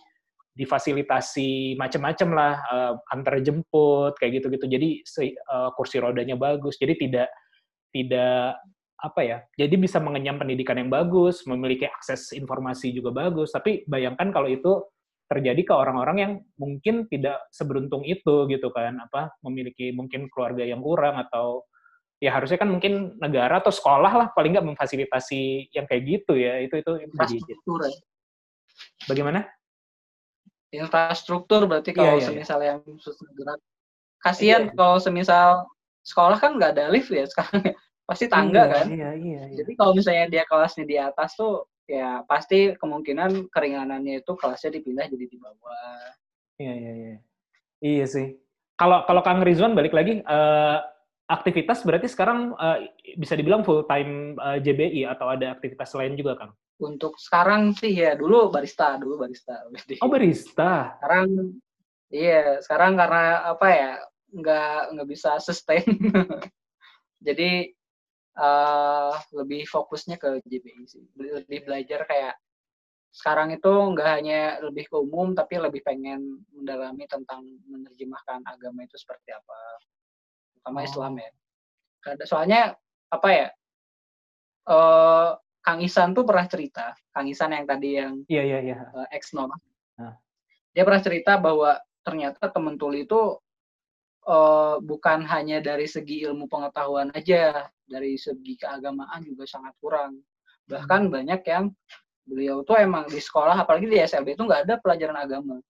[0.54, 4.66] difasilitasi macam-macam lah uh, antar jemput kayak gitu-gitu.
[4.70, 4.89] Jadi
[5.49, 6.78] uh, kursi rodanya bagus.
[6.78, 7.30] Jadi tidak
[7.93, 8.58] tidak
[9.04, 13.51] apa ya jadi bisa mengenyam pendidikan yang bagus memiliki akses informasi juga bagus.
[13.51, 14.86] Tapi bayangkan kalau itu
[15.28, 20.84] terjadi ke orang-orang yang mungkin tidak seberuntung itu gitu kan apa memiliki mungkin keluarga yang
[20.84, 21.66] kurang atau
[22.22, 26.62] ya harusnya kan mungkin negara atau sekolah lah paling nggak memfasilitasi yang kayak gitu ya.
[26.62, 27.91] Itu itu, infrastruktur ya.
[29.10, 29.49] bagaimana
[30.74, 33.59] infrastruktur berarti kalau Iya, iya, semisal yang susah gerak.
[34.19, 34.74] Kasihan Iya.
[34.74, 35.47] kalau semisal
[36.03, 37.76] sekolah kan nggak ada lift ya sekarang ya.
[38.03, 38.86] Pasti tangga Iya, kan.
[38.89, 39.57] Iya, iya, iya.
[39.63, 45.05] Jadi kalau misalnya dia kelasnya di atas tuh ya pasti kemungkinan keringanannya itu kelasnya dipindah
[45.07, 46.11] jadi di bawah.
[46.59, 47.15] Iya, iya, iya.
[47.84, 48.28] Iya sih.
[48.74, 50.78] Kalau kalau Kang Rizwan balik lagi eh,
[51.30, 56.36] aktivitas berarti sekarang eh, bisa dibilang full time eh, JBI atau ada aktivitas lain juga,
[56.39, 56.51] Kang?
[56.84, 59.64] Untuk sekarang sih ya dulu barista, dulu barista.
[60.04, 61.00] Oh, barista.
[61.00, 61.28] sekarang
[62.12, 63.92] iya, sekarang karena apa ya
[64.36, 65.88] nggak nggak bisa sustain.
[67.28, 67.72] Jadi
[68.36, 72.36] eh, lebih fokusnya ke JBI sih, lebih belajar kayak
[73.14, 78.98] sekarang itu nggak hanya lebih ke umum tapi lebih pengen mendalami tentang menerjemahkan agama itu
[78.98, 79.60] seperti apa,
[80.58, 80.88] terutama Oh.
[80.90, 81.30] Islam ya.
[82.26, 82.62] Soalnya
[83.14, 83.48] apa ya?
[84.64, 85.30] eh
[85.64, 88.78] Kang Isan tuh pernah cerita, Kang Isan yang tadi yang Iya, iya, iya.
[88.91, 89.55] uh, ex Nona.
[89.95, 90.20] Ah.
[90.76, 93.39] Dia pernah cerita bahwa ternyata temen tuli itu
[94.28, 100.20] uh, bukan hanya dari segi ilmu pengetahuan aja, dari segi keagamaan juga sangat kurang.
[100.68, 101.72] Bahkan banyak yang
[102.28, 105.64] beliau tuh emang di sekolah, apalagi di SLB itu nggak ada pelajaran agama.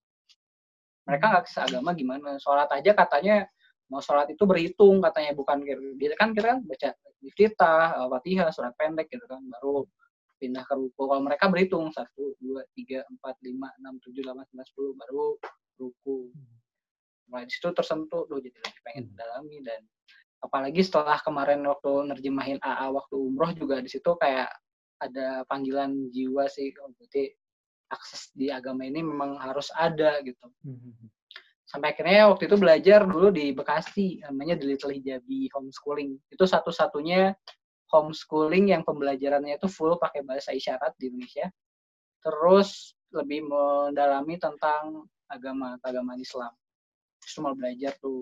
[1.05, 2.41] Mereka nggak kisah agama gimana.
[2.41, 3.45] Sholat aja katanya
[3.93, 5.61] mau sholat itu berhitung katanya bukan
[6.01, 6.89] dia kan kita kan baca
[7.21, 9.85] iftitah, fatihah, surat pendek gitu kan baru
[10.41, 11.01] pindah ke ruku.
[11.07, 15.25] Kalau mereka berhitung satu, dua, tiga, empat, lima, enam, tujuh, delapan, sembilan, sepuluh, baru
[15.79, 16.17] ruku.
[17.31, 19.81] Mulai di situ tersentuh, loh jadi lebih pengen mendalami dan
[20.43, 24.51] apalagi setelah kemarin waktu nerjemahin AA waktu umroh juga di situ kayak
[24.99, 27.31] ada panggilan jiwa sih, oh, berarti
[27.87, 30.51] akses di agama ini memang harus ada gitu.
[31.73, 36.21] Sampai akhirnya waktu itu belajar dulu di Bekasi, namanya The Little Hijabi Homeschooling.
[36.29, 37.33] Itu satu-satunya
[37.89, 41.49] homeschooling yang pembelajarannya itu full pakai bahasa isyarat di Indonesia.
[42.21, 46.53] Terus lebih mendalami tentang agama, keagamaan Islam.
[47.25, 48.21] Terus mau belajar tuh,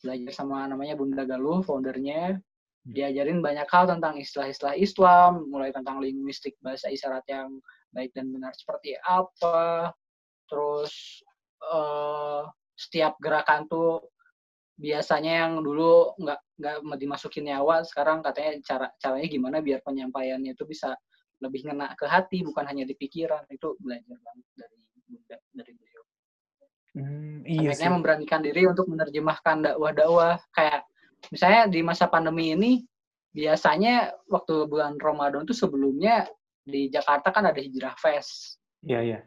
[0.00, 2.40] belajar sama namanya Bunda Galuh, foundernya.
[2.80, 7.60] Diajarin banyak hal tentang istilah-istilah Islam, mulai tentang linguistik bahasa isyarat yang
[7.92, 9.92] baik dan benar seperti apa.
[10.48, 11.20] Terus
[11.60, 12.42] eh,
[12.80, 14.00] setiap gerakan tuh
[14.80, 20.64] biasanya yang dulu nggak nggak dimasukin nyawa sekarang katanya cara caranya gimana biar penyampaiannya itu
[20.64, 20.96] bisa
[21.44, 26.02] lebih ngena ke hati bukan hanya di pikiran itu belajar banget dari bunda dari beliau
[26.90, 27.94] Hmm, iya akhirnya sih.
[27.94, 30.82] memberanikan diri untuk menerjemahkan dakwah-dakwah kayak
[31.30, 32.82] misalnya di masa pandemi ini
[33.30, 36.26] biasanya waktu bulan Ramadan tuh sebelumnya
[36.66, 39.18] di Jakarta kan ada Hijrah Fest Iya, iya.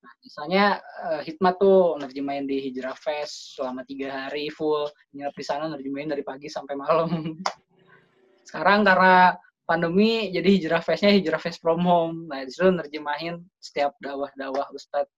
[0.00, 5.44] Nah, misalnya eh, Hikmat tuh nerjemahin di Hijrah Fest selama tiga hari full, nginep di
[5.44, 7.08] sana nerjemahin dari pagi sampai malam.
[8.48, 9.36] Sekarang karena
[9.68, 12.26] pandemi, jadi Hijrah Festnya Hijrah Fest from home.
[12.26, 15.12] Nah, di situ nerjemahin setiap dakwah-dakwah Ustadz.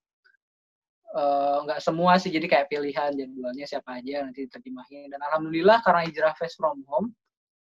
[1.13, 5.13] Eh, nggak semua sih, jadi kayak pilihan jadwalnya siapa aja nanti diterjemahin.
[5.13, 7.13] Dan Alhamdulillah karena Hijrah Fest from home,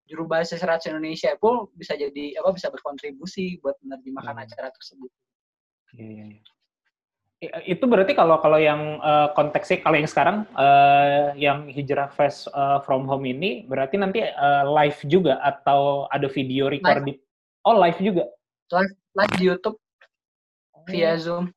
[0.06, 4.44] juru bahasa isyarat Indonesia pun bisa jadi apa bisa berkontribusi buat menerjemahkan Hmm.
[4.46, 5.12] acara tersebut.
[5.98, 6.42] Iya, iya, iya.
[7.66, 12.78] Itu berarti kalau kalau yang eh, konteksnya kalau yang sekarang eh, yang Hijrah Fest eh,
[12.86, 17.18] from home ini berarti nanti eh, live juga atau ada video record di
[17.62, 18.26] Oh, live juga.
[19.14, 19.78] Live di YouTube
[20.90, 21.50] via Zoom.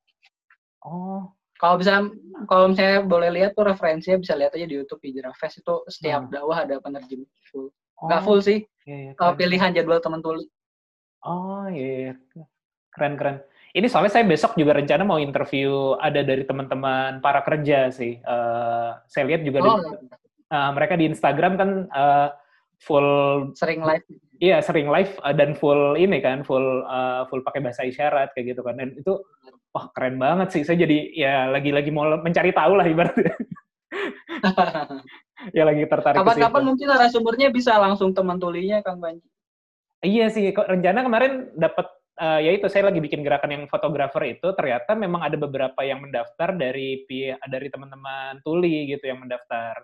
[0.85, 1.32] Oh.
[1.57, 2.05] Kalau bisa,
[2.45, 6.28] kalau misalnya boleh lihat tuh referensinya bisa lihat aja di YouTube Hijrah Fest itu setiap
[6.28, 6.32] Hmm.
[6.32, 7.72] dakwah ada penerjemah full.
[8.05, 9.41] Nggak Oh, full sih, iya, iya, kalau keren.
[9.41, 10.45] pilihan jadwal teman tuli.
[11.24, 12.45] Oh iya, iya.
[12.93, 13.37] keren keren.
[13.74, 18.22] Ini soalnya saya besok juga rencana mau interview ada dari teman-teman para kerja sih.
[18.22, 19.98] Eh, saya lihat juga Oh, di-
[20.54, 22.28] eh, mereka di Instagram kan eh,
[22.78, 23.08] full
[23.58, 24.06] sering live.
[24.42, 28.52] Iya sering live uh, dan full ini kan full uh, full pakai bahasa isyarat kayak
[28.52, 29.14] gitu kan dan itu
[29.70, 33.30] wah keren banget sih saya jadi ya lagi-lagi mau mencari tahu lah ibaratnya
[35.56, 36.18] ya lagi tertarik.
[36.18, 39.22] Kapan-kapan mungkin narasumbernya bisa langsung teman tulinya Kang Panji.
[40.02, 41.86] Iya sih rencana kemarin dapat
[42.20, 46.02] uh, ya itu saya lagi bikin gerakan yang fotografer itu ternyata memang ada beberapa yang
[46.02, 47.02] mendaftar dari
[47.48, 49.82] dari teman-teman tuli gitu yang mendaftar.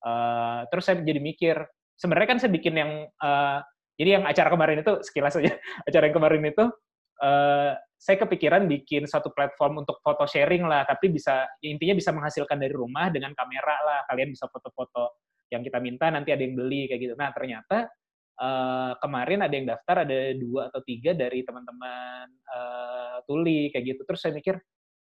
[0.00, 1.56] Uh, terus saya jadi mikir
[2.00, 3.60] sebenarnya kan saya bikin yang uh,
[4.00, 5.52] jadi yang acara kemarin itu sekilas aja
[5.88, 6.64] acara yang kemarin itu
[7.20, 12.16] uh, saya kepikiran bikin satu platform untuk foto sharing lah tapi bisa ya intinya bisa
[12.16, 15.20] menghasilkan dari rumah dengan kamera lah kalian bisa foto-foto
[15.52, 17.14] yang kita minta nanti ada yang beli kayak gitu.
[17.18, 17.92] Nah ternyata
[18.40, 24.02] uh, kemarin ada yang daftar ada dua atau tiga dari teman-teman uh, tuli kayak gitu.
[24.08, 24.56] Terus saya mikir,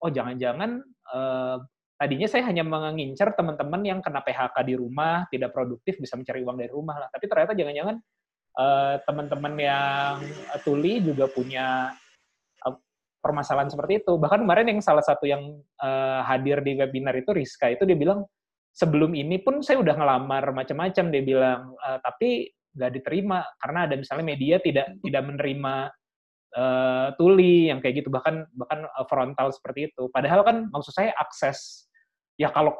[0.05, 0.79] oh jangan-jangan
[1.11, 1.57] uh,
[1.97, 6.57] tadinya saya hanya mengincar teman-teman yang kena PHK di rumah, tidak produktif, bisa mencari uang
[6.61, 7.09] dari rumah lah.
[7.09, 7.95] Tapi ternyata jangan-jangan
[8.61, 10.15] uh, teman-teman yang
[10.53, 11.91] uh, tuli juga punya
[12.63, 12.75] uh,
[13.19, 14.13] permasalahan seperti itu.
[14.15, 18.23] Bahkan kemarin yang salah satu yang uh, hadir di webinar itu Rizka itu dia bilang
[18.73, 22.29] sebelum ini pun saya udah ngelamar macam-macam dia bilang "Eh, tapi
[22.73, 25.73] nggak diterima karena ada misalnya media tidak tidak menerima
[26.57, 31.13] eh, tuli yang kayak gitu bahkan bahkan eh, frontal seperti itu padahal kan maksud saya
[31.17, 31.89] akses
[32.37, 32.73] ya kalau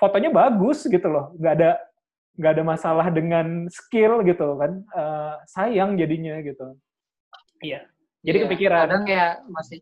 [0.00, 1.70] fotonya bagus gitu loh nggak ada
[2.34, 6.74] nggak ada masalah dengan skill gitu kan Eh, sayang jadinya gitu
[7.62, 7.86] iya
[8.24, 9.78] jadi Iya, kepikiran Kadang kayak masih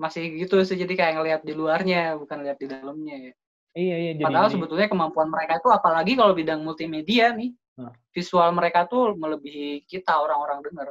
[0.00, 3.32] masih gitu sih jadi kayak ngelihat di luarnya bukan lihat di dalamnya ya.
[3.78, 7.54] iya iya jadi Padahal sebetulnya kemampuan mereka itu apalagi kalau bidang multimedia nih.
[7.72, 7.92] Hmm.
[8.12, 10.88] Visual mereka tuh melebihi kita orang-orang dengar.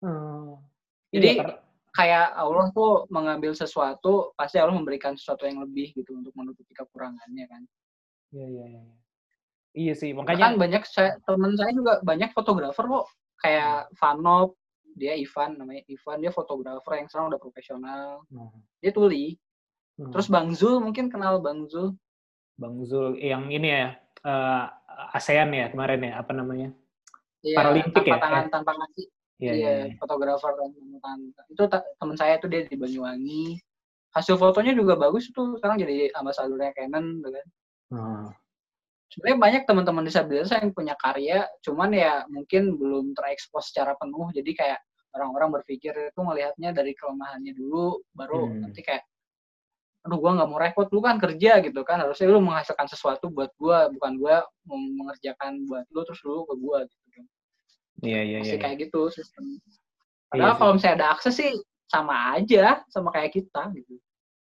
[0.00, 0.56] Hmm.
[1.12, 1.60] Jadi Iya, karena-
[1.92, 7.46] kayak Allah tuh mengambil sesuatu, pasti Allah memberikan sesuatu yang lebih gitu untuk menutupi kekurangannya
[7.48, 7.62] kan.
[8.34, 8.82] iya iya iya
[9.72, 13.06] iya sih Bahkan makanya banyak saya, temen saya juga banyak fotografer kok.
[13.38, 14.56] Kayak Vanop,
[14.96, 18.24] dia Ivan namanya Ivan, dia fotografer yang sekarang udah profesional.
[18.28, 18.60] Hmm.
[18.82, 19.36] Dia tuli.
[19.96, 20.10] Hmm.
[20.12, 21.92] Terus Bang Zul mungkin kenal Bang Zul.
[22.56, 23.86] Bang Zul yang ini ya
[24.26, 24.64] eh,
[25.12, 26.72] ASEAN ya kemarin ya apa namanya?
[27.44, 28.22] Iya, Paralimpik tanpa ya?
[28.24, 29.04] tangan tanpa kaki.
[29.36, 29.94] Iya, Iya, iya, iya.
[30.00, 31.20] fotografer dan tangan.
[31.52, 33.60] Itu teman saya tuh dia di Banyuwangi.
[34.16, 35.60] Hasil fotonya juga bagus tuh.
[35.60, 37.46] Sekarang jadi ambasadornya Canon gitu kan.
[37.92, 38.26] Hmm.
[39.12, 44.32] Sebenarnya banyak teman-teman disabilitas yang punya karya, cuman ya mungkin belum terekspos secara penuh.
[44.34, 44.80] Jadi kayak
[45.14, 48.66] orang-orang berpikir itu melihatnya dari kelemahannya dulu, baru Hmm.
[48.66, 49.04] nanti kayak
[50.06, 53.50] aduh gua nggak mau repot lu kan kerja gitu kan harusnya lu menghasilkan sesuatu buat
[53.58, 57.24] gua bukan gua mem- mengerjakan buat lu terus lu ke gua gitu kan
[58.06, 58.38] Iya iya iya.
[58.40, 58.62] masih iya.
[58.62, 59.44] kayak gitu sistem
[60.30, 60.58] padahal sih.
[60.62, 61.50] kalau misalnya ada akses sih
[61.90, 63.98] sama aja sama kayak kita gitu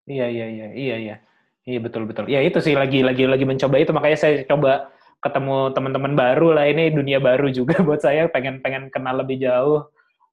[0.07, 1.17] Iya iya iya iya iya.
[1.67, 2.31] Iya betul betul.
[2.31, 4.87] Ya itu sih lagi lagi lagi mencoba itu makanya saya coba
[5.19, 9.83] ketemu teman-teman baru lah ini dunia baru juga buat saya pengen pengen kenal lebih jauh.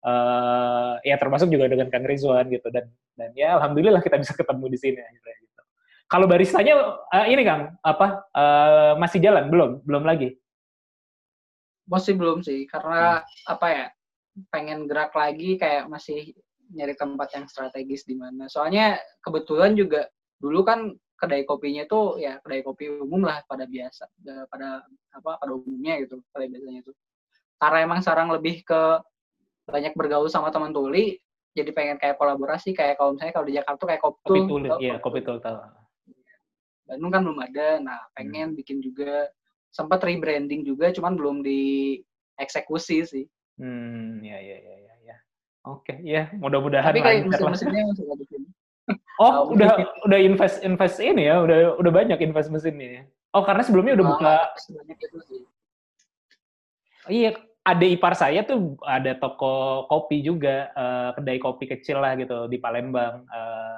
[0.04, 2.68] Eh ya termasuk juga dengan Kang Rizwan gitu.
[2.70, 5.62] Dan dan ya alhamdulillah kita bisa ketemu di sini akhirnya gitu.
[6.12, 6.74] Kalau baristanya
[7.16, 9.48] eh, ini Kang apa eh, masih jalan?
[9.48, 9.80] Belum?
[9.88, 10.36] Belum lagi?
[11.88, 13.86] masih belum sih karena apa ya
[14.50, 16.34] pengen gerak lagi kayak masih
[16.74, 18.50] nyari tempat yang strategis di mana.
[18.50, 24.10] Soalnya kebetulan juga dulu kan kedai kopinya tuh ya kedai kopi umum lah pada biasa
[24.50, 24.84] pada
[25.14, 26.92] apa pada umumnya gitu pada biasanya itu
[27.62, 28.82] karena emang sekarang lebih ke
[29.64, 31.20] banyak bergaul sama teman tuli
[31.54, 34.62] jadi pengen kayak kolaborasi kayak kalau misalnya kalau di Jakarta kayak kopi, Kopi Tul, tul,
[34.68, 35.38] tau iya Kopi kopi Tul.
[35.40, 35.58] tul tahu.
[36.84, 39.32] Bandung kan belum ada nah pengen bikin juga
[39.72, 45.16] sempat rebranding juga cuman belum dieksekusi sih Hmm, ya ya ya ya ya.
[45.70, 48.42] Oke, ya mudah-mudahan tapi kayak mesin-mesinnya masih bikin
[49.22, 49.78] Oh, udah
[50.10, 52.90] udah invest invest ini ya, udah udah banyak invest mesinnya.
[52.90, 53.04] ya?
[53.38, 54.26] Oh, karena sebelumnya udah buka.
[54.26, 55.42] Nggak sebanyak itu sih
[57.14, 62.52] Iya, ada ipar saya tuh ada toko kopi juga, eh, kedai kopi kecil lah gitu
[62.52, 63.24] di Palembang.
[63.24, 63.78] Eh,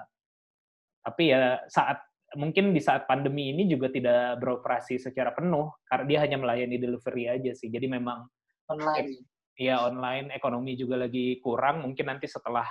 [1.06, 2.02] tapi ya saat
[2.34, 7.30] mungkin di saat pandemi ini juga tidak beroperasi secara penuh karena dia hanya melayani delivery
[7.30, 7.70] aja sih.
[7.70, 8.26] Jadi memang
[8.74, 9.22] online
[9.56, 12.68] ya online ekonomi juga lagi kurang mungkin nanti setelah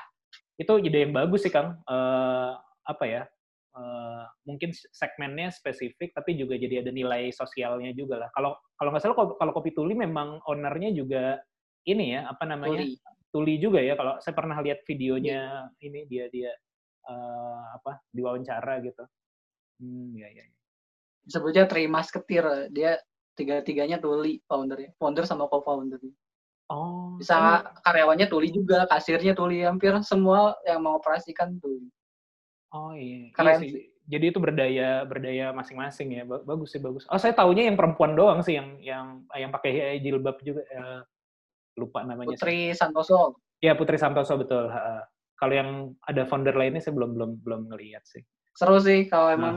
[0.61, 2.53] itu ide yang bagus sih kang Eh,
[2.85, 3.23] apa ya
[3.75, 9.03] eh, mungkin segmennya spesifik tapi juga jadi ada nilai sosialnya juga lah kalau kalau nggak
[9.03, 11.39] salah kalau- kopi tuli memang ownernya juga
[11.85, 12.97] ini ya apa namanya Tuli.
[13.35, 16.53] tuli juga ya kalau saya pernah lihat videonya ini dia dia
[17.05, 19.05] eh, apa diwawancara gitu.
[19.83, 20.45] Hmm, ya ya.
[20.47, 20.57] ya.
[21.25, 22.71] Disebutnya Trimas Ketir.
[22.73, 22.97] Dia
[23.35, 24.95] tiga-tiganya tuli foundernya.
[24.97, 26.01] Founder sama co-founder.
[26.73, 31.93] Oh, Bisa karyawannya tuli juga, kasirnya tuli, hampir semua yang mengoperasikan tuli.
[32.75, 33.71] Oh iya, Keren iya sih.
[34.05, 36.23] Jadi itu berdaya berdaya masing-masing ya.
[36.29, 37.07] Ba- Bagus sih bagus.
[37.09, 40.67] Oh saya taunya yang perempuan doang sih yang yang yang pakai jilbab juga.
[40.69, 41.01] eh,
[41.75, 42.35] lupa namanya.
[42.35, 42.43] sih.
[42.43, 43.41] Putri Santoso.
[43.59, 44.69] Ya Putri Santoso betul.
[44.71, 45.07] ha.
[45.35, 45.71] Kalau yang
[46.07, 48.23] ada founder lainnya saya belum belum belum ngelihat sih.
[48.55, 49.39] Seru sih kalau Nah.
[49.39, 49.57] emang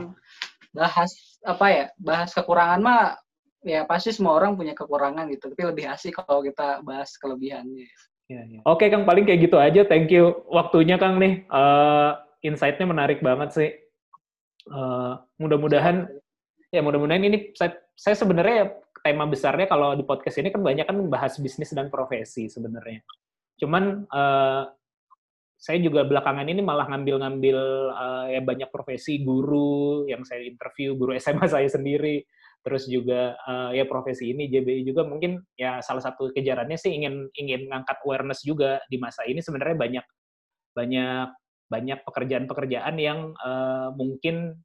[0.74, 3.14] bahas apa ya, bahas kekurangan mah
[3.62, 5.54] ya pasti semua orang punya kekurangan gitu.
[5.54, 7.86] Tapi lebih asik kalau kita bahas kelebihannya.
[8.28, 8.60] Ya, ya.
[8.66, 9.86] Oke Kang, paling kayak gitu aja.
[9.86, 11.46] Thank you waktunya Kang nih.
[11.46, 12.12] Eh,
[12.44, 13.70] insight-nya menarik banget sih.
[14.68, 16.06] Eh, mudah-mudahan
[16.68, 20.96] ya mudah-mudahan ini saya, saya sebenarnya tema besarnya kalau di podcast ini kan banyak kan
[20.98, 23.00] membahas bisnis dan profesi sebenarnya.
[23.58, 24.62] Cuman eh,
[25.58, 27.58] saya juga belakangan ini malah ngambil-ngambil
[27.90, 32.22] eh, ya banyak profesi guru yang saya interview guru SMA saya sendiri
[32.62, 37.26] terus juga eh, ya profesi ini JBI juga mungkin ya salah satu kejarannya sih ingin
[37.34, 40.06] ingin ngangkat awareness juga di masa ini sebenarnya banyak
[40.78, 41.28] banyak
[41.68, 44.56] banyak pekerjaan-pekerjaan yang eh, mungkin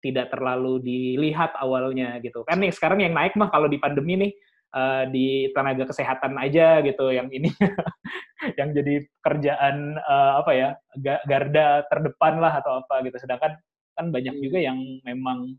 [0.00, 2.44] tidak terlalu dilihat awalnya gitu.
[2.46, 4.32] Kan nih sekarang yang naik mah kalau di pandemi nih
[4.74, 7.50] eh, di tenaga kesehatan aja gitu yang ini
[8.60, 10.68] yang jadi kerjaan eh, apa ya
[11.00, 13.16] ga- garda terdepan lah atau apa gitu.
[13.18, 13.58] Sedangkan
[13.94, 15.54] kan banyak juga yang memang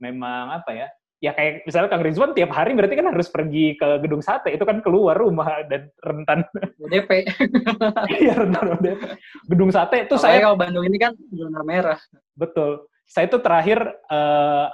[0.00, 0.88] memang apa ya
[1.20, 4.64] ya kayak misalnya Kang Rizwan tiap hari berarti kan harus pergi ke gedung sate itu
[4.64, 6.48] kan keluar rumah dan rentan.
[6.80, 7.28] UDP.
[8.24, 8.96] ya rentan udah
[9.44, 12.00] gedung sate itu saya kalau Bandung ini kan zona merah.
[12.32, 12.88] betul.
[13.04, 14.66] Saya itu terakhir eh,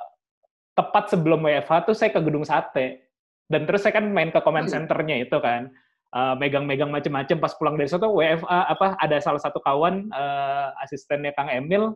[0.78, 3.10] tepat sebelum WFH tuh saya ke gedung sate.
[3.46, 5.66] Dan terus saya kan main ke comment centernya itu kan.
[6.14, 7.42] Eh, megang-megang macem-macem.
[7.42, 11.90] Pas pulang dari situ WFA apa ada salah satu kawan eh, asistennya Kang Emil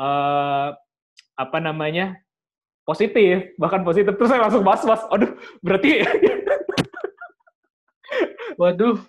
[0.00, 0.68] eh,
[1.36, 2.21] apa namanya
[2.82, 4.14] positif bahkan positif.
[4.18, 5.30] Terus saya langsung was-was aduh
[5.62, 6.00] berarti
[8.60, 9.00] Waduh,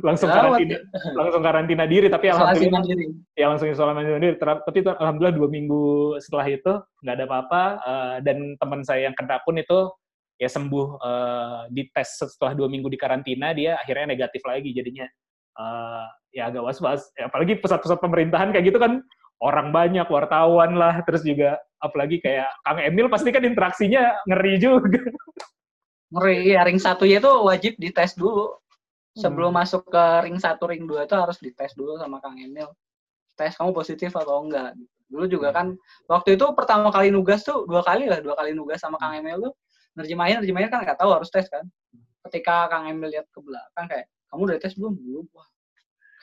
[0.00, 0.56] langsung Gawat.
[0.56, 0.76] karantina
[1.12, 3.06] langsung karantina diri tapi isolasi alhamdulillah mandiri.
[3.36, 4.36] ya langsung isolasi mandiri.
[4.40, 5.84] Tapi itu alhamdulillah dua minggu
[6.24, 6.72] setelah itu
[7.04, 9.92] nggak ada apa-apa eh, dan teman saya yang kena pun itu
[10.40, 15.04] ya sembuh eh, di tes setelah dua minggu di karantina dia akhirnya negatif lagi jadinya.
[15.58, 17.12] Eh, ya agak was-was.
[17.18, 19.04] Ya, apalagi pusat-pusat pemerintahan kayak gitu kan
[19.38, 24.98] orang banyak wartawan lah terus juga apalagi kayak Kang Emil pasti kan interaksinya ngeri juga
[26.08, 28.56] Ngeri, ya, ring satu itu wajib dites dulu.
[29.12, 29.60] Sebelum Hmm.
[29.60, 32.64] masuk ke ring satu, ring dua itu harus dites dulu sama Kang Emil.
[33.36, 34.72] Tes kamu positif atau enggak.
[35.12, 35.76] Dulu juga kan,
[36.08, 39.36] waktu itu pertama kali nugas tuh, dua kali lah, dua kali nugas sama Kang Emil
[39.36, 39.52] tuh,
[40.00, 41.68] nerjemahin, nerjemahin kan nggak tahu harus tes kan.
[42.24, 44.94] Ketika Kang Emil lihat ke belakang kayak, kamu udah tes belum?
[44.96, 45.24] Belum.
[45.36, 45.48] Wah,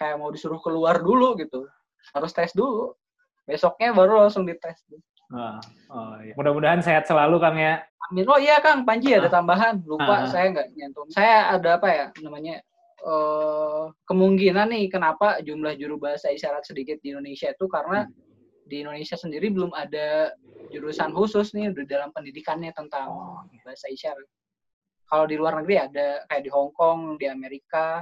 [0.02, 1.70] kayak mau disuruh keluar dulu gitu.
[2.10, 2.98] Harus tes dulu.
[3.46, 4.82] Besoknya baru langsung dites.
[5.34, 5.58] Ah,
[5.90, 6.38] oh, iya.
[6.38, 7.82] mudah-mudahan sehat selalu Kang ya
[8.12, 8.26] Amin.
[8.30, 9.82] Oh iya Kang, Panji ada tambahan.
[9.82, 10.30] Lupa Ah.
[10.30, 11.10] saya nggak nyentuh.
[11.10, 12.62] Saya ada apa ya namanya
[13.06, 18.06] eh kemungkinan nih kenapa jumlah juru bahasa isyarat sedikit di Indonesia itu karena
[18.66, 20.34] di Indonesia sendiri belum ada
[20.74, 23.10] jurusan khusus nih di dalam pendidikannya tentang
[23.62, 24.26] bahasa isyarat.
[25.06, 28.02] Kalau di luar negeri ada kayak di Hong Kong, di Amerika.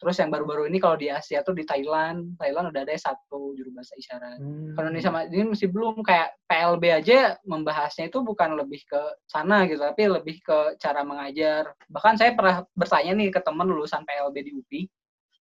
[0.00, 3.68] Terus yang baru-baru ini kalau di Asia tuh di Thailand, Thailand udah ada satu juru
[3.76, 4.40] bahasa isyarat.
[4.72, 8.96] Kalau Indonesia ini masih belum kayak PLB aja membahasnya itu bukan lebih ke
[9.28, 11.76] sana gitu, tapi lebih ke cara mengajar.
[11.92, 14.82] Bahkan saya pernah bertanya nih ke teman lulusan PLB di UPI,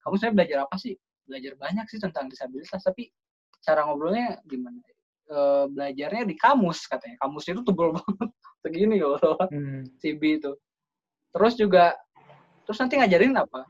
[0.07, 0.95] kamu sebenarnya belajar apa sih?
[1.27, 3.11] Belajar banyak sih tentang disabilitas, tapi
[3.59, 4.79] cara ngobrolnya gimana?
[5.27, 7.19] E, belajarnya di kamus katanya.
[7.27, 8.31] Kamus itu tebel banget,
[8.63, 9.19] segini kalau
[9.51, 9.83] Hmm.
[9.99, 10.53] CB itu.
[11.35, 11.99] Terus juga,
[12.63, 13.67] terus nanti ngajarin apa?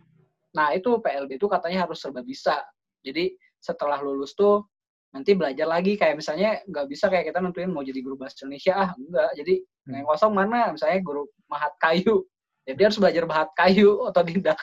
[0.55, 2.63] Nah itu PLB itu katanya harus serba bisa.
[3.03, 4.65] Jadi setelah lulus tuh
[5.11, 5.99] nanti belajar lagi.
[5.99, 8.73] Kayak misalnya nggak bisa kayak kita nentuin mau jadi guru bahasa Indonesia.
[8.75, 10.01] Ah enggak jadi Hmm.
[10.01, 10.73] yang kosong mana?
[10.73, 12.25] Misalnya guru mahat kayu.
[12.65, 14.57] Jadi harus belajar mahat kayu otodidak.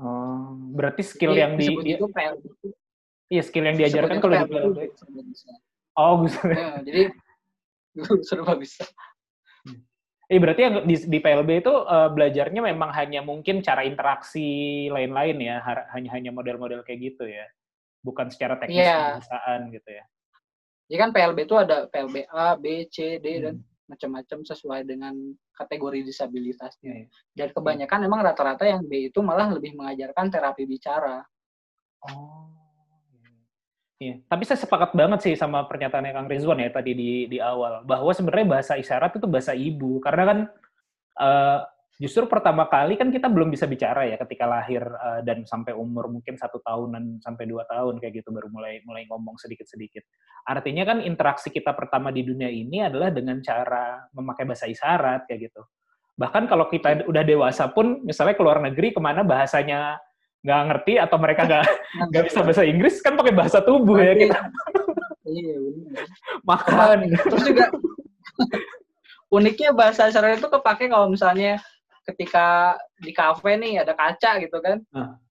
[0.00, 2.68] Oh, berarti skill Jadi yang di, itu PLB itu
[3.28, 4.78] iya skill yang diajarkan kalau di PLB PLB.
[5.98, 6.40] Oh, bisa.
[6.48, 7.02] Ya, jadi
[8.24, 8.88] serba bisa
[10.28, 15.40] Eh berarti yang di, di PLB itu eh, belajarnya memang hanya mungkin cara interaksi lain-lain
[15.40, 15.64] ya,
[15.96, 17.48] hanya hanya model-model kayak gitu ya,
[18.04, 19.24] bukan secara teknis Iya.
[19.24, 20.04] bahasaan gitu ya.
[20.88, 23.64] Jadi kan PLB itu ada PLB A, B, C, D dan Hmm.
[23.88, 25.16] macam-macam sesuai dengan
[25.56, 26.92] kategori disabilitasnya.
[26.92, 27.06] iya.
[27.32, 31.24] Dan kebanyakan emang rata-rata yang B itu malah lebih mengajarkan terapi bicara.
[32.04, 32.67] Oh.
[33.98, 37.82] Iya, tapi saya sepakat banget sih sama pernyataannya Kang Rizwan ya tadi di di awal
[37.82, 40.38] bahwa sebenarnya bahasa isyarat itu bahasa ibu karena kan
[41.18, 41.58] eh,
[41.98, 46.06] justru pertama kali kan kita belum bisa bicara ya ketika lahir uh, dan sampai umur
[46.06, 50.06] mungkin satu tahunan sampai dua tahun kayak gitu baru mulai mulai ngomong sedikit sedikit.
[50.46, 55.50] Artinya kan interaksi kita pertama di dunia ini adalah dengan cara memakai bahasa isyarat kayak
[55.50, 55.62] gitu.
[56.18, 60.02] Bahkan kalau kita udah dewasa pun, misalnya ke luar negeri ke mana bahasanya
[60.42, 61.64] nggak ngerti atau mereka nggak
[62.10, 64.38] nggak bisa bahasa Inggris kan pakai bahasa tubuh ya kita.
[65.28, 66.08] Iya benar.
[66.40, 66.98] Makan.
[67.12, 67.68] Terus juga
[69.28, 71.60] uniknya bahasa isyarat itu kepake kalau misalnya
[72.08, 74.80] ketika di kafe nih ada kaca gitu kan.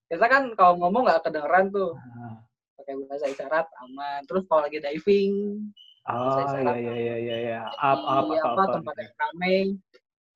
[0.05, 1.97] Kita kan kalau ngomong nggak kedengeran tuh.
[2.77, 4.21] Pakai bahasa isyarat aman.
[4.29, 5.65] Terus kalau lagi diving,
[6.07, 7.59] Oh iya iya iya iya iya.
[7.67, 8.73] Up up apa apa, apa.
[8.79, 9.57] tempat yang ramai,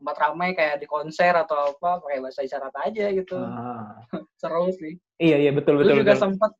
[0.02, 3.38] tempat ramai kayak di konser atau apa pakai bahasa isyarat aja gitu.
[3.38, 4.02] Ah.
[4.41, 4.97] Seru sih.
[5.22, 6.24] Iya iya betul betul juga betul.
[6.26, 6.52] sempat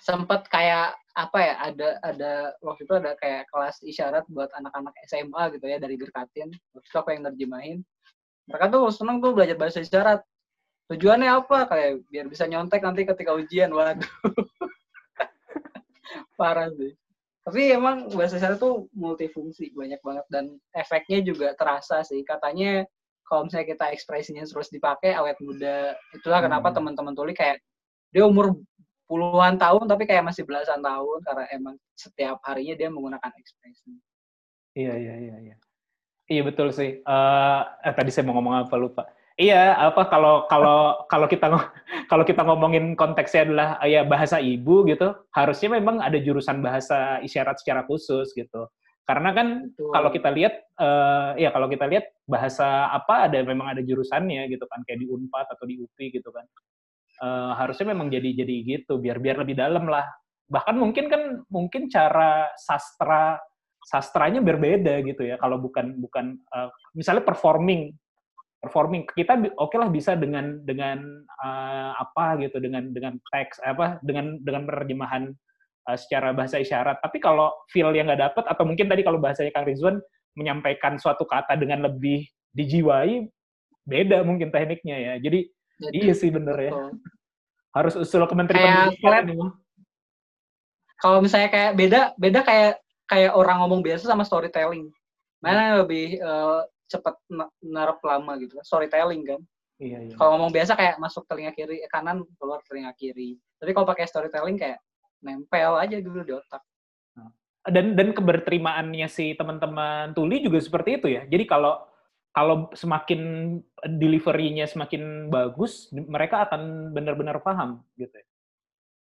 [0.00, 2.32] sempat kayak apa ya ada ada
[2.64, 6.96] waktu itu ada kayak kelas isyarat buat anak-anak SMA gitu ya dari Gerkatin waktu itu
[6.96, 7.78] aku yang nerjemahin
[8.48, 10.24] mereka tuh seneng tuh belajar bahasa isyarat
[10.88, 14.08] tujuannya apa kayak biar bisa nyontek nanti ketika ujian waduh
[16.40, 16.96] parah sih
[17.48, 20.44] tapi emang bahasa isyarat tuh multifungsi banyak banget dan
[20.76, 22.84] efeknya juga terasa sih katanya
[23.24, 26.76] kalau misalnya kita ekspresinya terus dipakai awet muda itulah kenapa Hmm.
[26.76, 27.64] teman-teman tuli kayak
[28.12, 28.56] dia umur
[29.08, 33.96] puluhan tahun tapi kayak masih belasan tahun karena emang setiap harinya dia menggunakan ekspresi.
[34.76, 35.56] Iya iya iya iya.
[36.28, 37.00] Iya betul sih.
[37.00, 39.08] Eh eh, tadi saya mau ngomong apa lupa.
[39.38, 41.46] Iya, apa kalau kalau kalau kita
[42.10, 47.22] kalau kita ngomongin konteksnya adalah eh, ya bahasa ibu gitu, harusnya memang ada jurusan bahasa
[47.22, 48.66] isyarat secara khusus gitu.
[49.06, 49.94] Karena kan Betul.
[49.94, 54.66] kalau kita lihat eh ya kalau kita lihat bahasa apa ada memang ada jurusannya gitu
[54.66, 56.42] kan kayak di Unpad atau di UPI gitu kan.
[57.22, 60.02] Eh, harusnya memang jadi jadi gitu biar biar lebih dalam lah.
[60.50, 63.38] Bahkan mungkin kan mungkin cara sastra
[63.86, 67.94] sastranya berbeda gitu ya kalau bukan bukan eh, misalnya performing
[68.58, 74.42] performing kita oke lah bisa dengan dengan eh, apa gitu dengan dengan teks apa dengan
[74.42, 75.30] dengan penerjemahan
[75.90, 79.54] eh, secara bahasa isyarat tapi kalau feel yang nggak dapet atau mungkin tadi kalau bahasanya
[79.54, 80.02] Kang Rizwan
[80.34, 83.26] menyampaikan suatu kata dengan lebih dijiwai
[83.86, 85.40] beda mungkin tekniknya ya jadi
[85.78, 86.90] Jadi, iya sih bener ya betul.
[87.78, 89.54] harus usul ke Menteri Kayak Pendidikan.
[90.98, 94.90] Kalau misalnya kayak beda beda kayak kayak orang ngomong biasa sama storytelling.
[95.38, 98.64] Mana yang lebih eh, cepat na- narap lama gitu kan?
[98.64, 99.40] Storytelling kan.
[99.78, 103.38] iya iya Kalau ngomong biasa kayak masuk telinga kiri eh, kanan keluar telinga kiri.
[103.60, 104.80] Tapi kalau pakai storytelling kayak
[105.22, 106.62] nempel aja dulu di otak.
[107.68, 111.28] dan dan keberterimaannya si teman-teman tuli juga seperti itu ya.
[111.28, 111.84] Jadi kalau
[112.32, 113.20] kalau semakin
[113.98, 118.26] delivery-nya semakin bagus, mereka akan benar-benar paham gitu ya.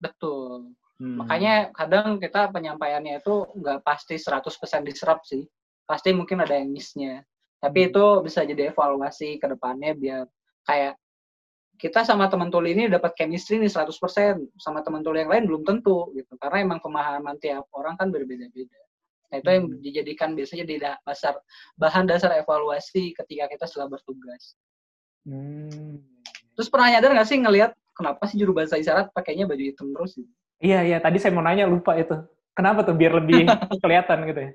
[0.01, 0.74] Betul.
[1.01, 1.24] Hmm.
[1.24, 5.47] Makanya kadang kita penyampaiannya itu nggak pasti 100% diserap sih.
[5.85, 7.24] Pasti mungkin ada yang miss-nya.
[7.61, 7.88] Tapi Hmm.
[7.92, 10.24] itu bisa jadi evaluasi ke depannya biar
[10.64, 10.96] kayak
[11.76, 15.62] kita sama teman tuli ini dapat chemistry nih 100%, sama teman tuli yang lain belum
[15.64, 16.36] tentu gitu.
[16.36, 18.80] Karena emang pemahaman tiap orang kan berbeda-beda.
[19.30, 19.80] Nah, itu yang Hmm.
[19.80, 21.38] dijadikan biasanya di da- dasar
[21.78, 24.56] bahan dasar evaluasi ketika kita setelah bertugas.
[25.24, 26.00] Hmm.
[26.56, 30.16] Terus pernah nyadar nggak sih ngelihat kenapa sih juru bahasa isyarat pakainya baju hitam terus?
[30.16, 30.32] gitu?
[30.61, 32.16] Iya iya tadi saya mau nanya lupa itu.
[32.52, 33.48] Kenapa tuh biar lebih
[33.84, 34.50] kelihatan gitu ya?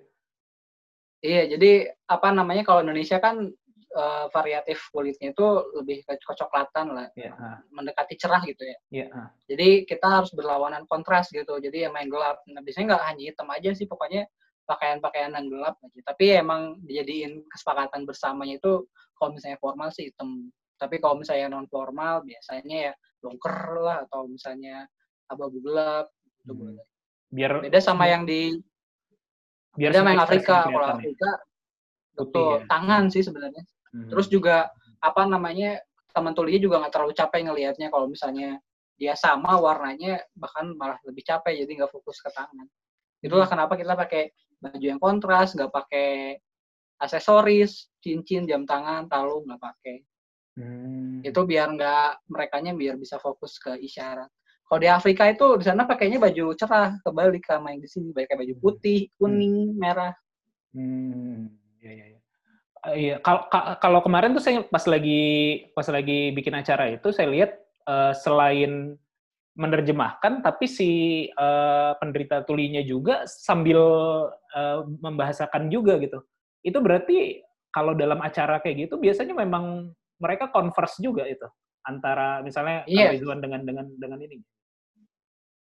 [1.26, 1.72] Iya, jadi
[2.06, 3.50] apa namanya kalau Indonesia kan
[3.96, 5.48] eh, variatif kulitnya itu
[5.80, 7.32] lebih ke kecoklatan lah, Iya.
[7.40, 8.78] ah, mendekati cerah gitu ya.
[8.92, 9.08] Iya.
[9.16, 9.28] ah.
[9.48, 11.56] Jadi kita harus berlawanan kontras gitu.
[11.58, 12.38] Jadi emang yang gelap.
[12.52, 14.28] Nah, biasanya nggak hanya hitam aja sih, pokoknya
[14.68, 16.00] pakaian-pakaian yang gelap aja.
[16.12, 18.84] Tapi emang dijadiin kesepakatan bersamanya itu
[19.16, 20.52] kalau misalnya formal sih hitam.
[20.76, 24.92] Tapi kalau misalnya non formal biasanya ya dongker lah atau misalnya
[25.32, 26.12] abu-abu gelap.
[26.44, 26.60] Itu Hmm.
[26.60, 26.86] boleh.
[27.32, 28.60] Biar Beda sama yang di
[29.76, 30.56] biar yang ekspresi Afrika.
[30.68, 30.94] Kalau ya.
[30.96, 31.30] Afrika
[32.16, 32.66] betul ya.
[32.72, 33.64] tangan sih sebenarnya.
[33.92, 34.10] Hmm.
[34.12, 34.72] Terus juga
[35.04, 35.84] apa namanya
[36.16, 38.58] teman tulinya juga nggak terlalu capek ngelihatnya kalau misalnya
[38.96, 42.68] dia sama warnanya bahkan malah lebih capek jadi nggak fokus ke tangan.
[43.20, 44.32] Itulah kenapa kita pakai
[44.64, 46.40] baju yang kontras, nggak pakai
[46.96, 49.98] aksesoris, cincin, jam tangan, talu nggak pakai.
[50.56, 51.20] Hmm.
[51.20, 54.32] Itu biar nggak merekanya biar bisa fokus ke isyarat.
[54.66, 58.34] Kalau di Afrika itu di sana pakainya baju cerah kebalik sama yang di sini, pakai
[58.34, 60.18] baju putih, kuning, merah.
[60.74, 62.06] Hmm, iya iya.
[62.10, 62.20] iya.
[62.86, 67.10] Eh, Iya, kalau ka- kalau kemarin tuh saya pas lagi pas lagi bikin acara itu
[67.14, 67.52] saya lihat
[67.86, 68.98] eh, selain
[69.56, 70.90] menerjemahkan, tapi si
[71.30, 73.80] eh, penderita tulinya juga sambil
[74.54, 76.22] eh, membahasakan juga gitu.
[76.66, 81.46] Itu berarti kalau dalam acara kayak gitu biasanya memang mereka converse juga itu
[81.86, 82.84] antara misalnya.
[82.84, 84.42] Kang Ridwan dengan dengan dengan ini.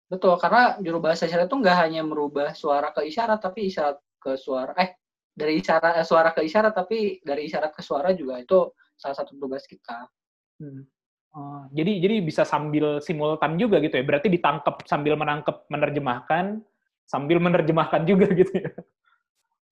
[0.09, 4.33] Betul, karena juru bahasa isyarat itu nggak hanya merubah suara ke isyarat, tapi isyarat ke
[4.41, 4.97] suara, eh
[5.37, 9.37] dari isyarat eh, suara ke isyarat, tapi dari isyarat ke suara juga itu salah satu
[9.37, 10.09] tugas kita.
[10.57, 10.83] Hmm.
[11.29, 14.03] Oh, jadi jadi bisa sambil simultan juga gitu ya.
[14.03, 16.57] Berarti ditangkap sambil menangkap menerjemahkan
[17.05, 18.73] sambil menerjemahkan juga gitu ya.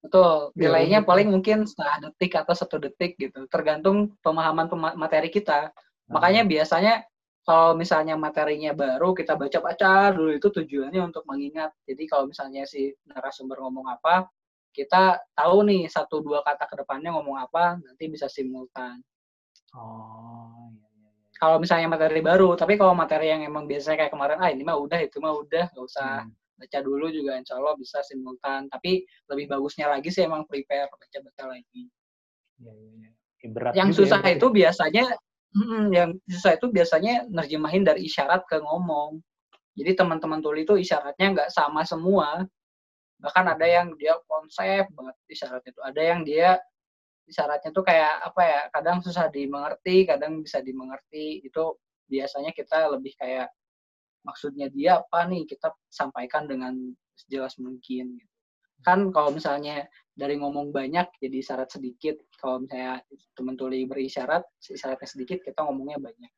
[0.06, 1.10] Betul, Iya, delaynya betul.
[1.10, 5.74] paling mungkin setengah detik atau satu detik gitu, tergantung pemahaman pema- materi kita.
[6.08, 7.04] Makanya biasanya
[7.48, 11.72] kalau misalnya materinya baru kita baca-baca dulu itu tujuannya untuk mengingat.
[11.88, 14.28] Jadi kalau misalnya si narasumber ngomong apa,
[14.76, 19.00] kita tahu nih satu dua kata ke depannya ngomong apa, nanti bisa simultan.
[19.76, 21.32] Oh, iya, iya, iya.
[21.40, 24.78] Kalau misalnya materi baru, tapi kalau materi yang emang biasanya kayak kemarin, ah ini mah
[24.80, 26.32] udah, itu mah udah, nggak usah Hmm.
[26.58, 28.66] baca dulu juga insya Allah bisa simultan.
[28.68, 31.88] Tapi lebih bagusnya lagi sih emang prepare, baca-baca lagi.
[32.60, 33.10] Iya, iya, iya.
[33.46, 34.38] Eh, berat yang ya susah berarti.
[34.42, 35.06] itu biasanya
[35.56, 39.22] mm, yang susah itu biasanya nerjemahin dari isyarat ke ngomong.
[39.78, 42.44] Jadi teman-teman tuli itu isyaratnya nggak sama semua.
[43.22, 46.50] Bahkan ada yang dia konsep banget isyaratnya itu ada yang dia
[47.28, 51.46] isyaratnya tuh kayak apa ya kadang susah dimengerti kadang bisa dimengerti.
[51.46, 51.78] Itu
[52.10, 53.52] biasanya kita lebih kayak
[54.26, 55.46] maksudnya dia apa nih?
[55.46, 56.74] Kita sampaikan dengan
[57.18, 58.37] sejelas mungkin gitu.
[58.86, 59.86] Kan kalau misalnya
[60.18, 62.18] dari ngomong banyak jadi isyarat sedikit.
[62.42, 63.02] Kalau misalnya
[63.38, 66.32] teman tuli berisyarat isyaratnya sedikit kita ngomongnya banyak.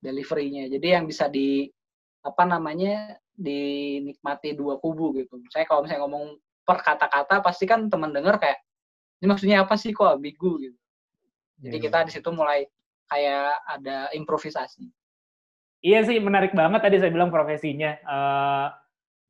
[0.00, 0.68] Deliverynya.
[0.68, 1.68] Jadi yang bisa di
[2.20, 5.40] apa namanya dinikmati dua kubu gitu.
[5.48, 8.60] Saya kalau misalnya ngomong per kata-kata pasti kan teman dengar kayak
[9.20, 9.96] ini maksudnya apa sih?
[9.96, 10.60] Kok ambigu?
[10.60, 10.76] gitu.
[11.60, 12.64] Jadi Iya, kita di situ mulai
[13.08, 14.88] kayak ada improvisasi.
[15.80, 17.96] Iya sih, menarik banget tadi saya bilang profesinya.
[18.00, 18.66] Eh,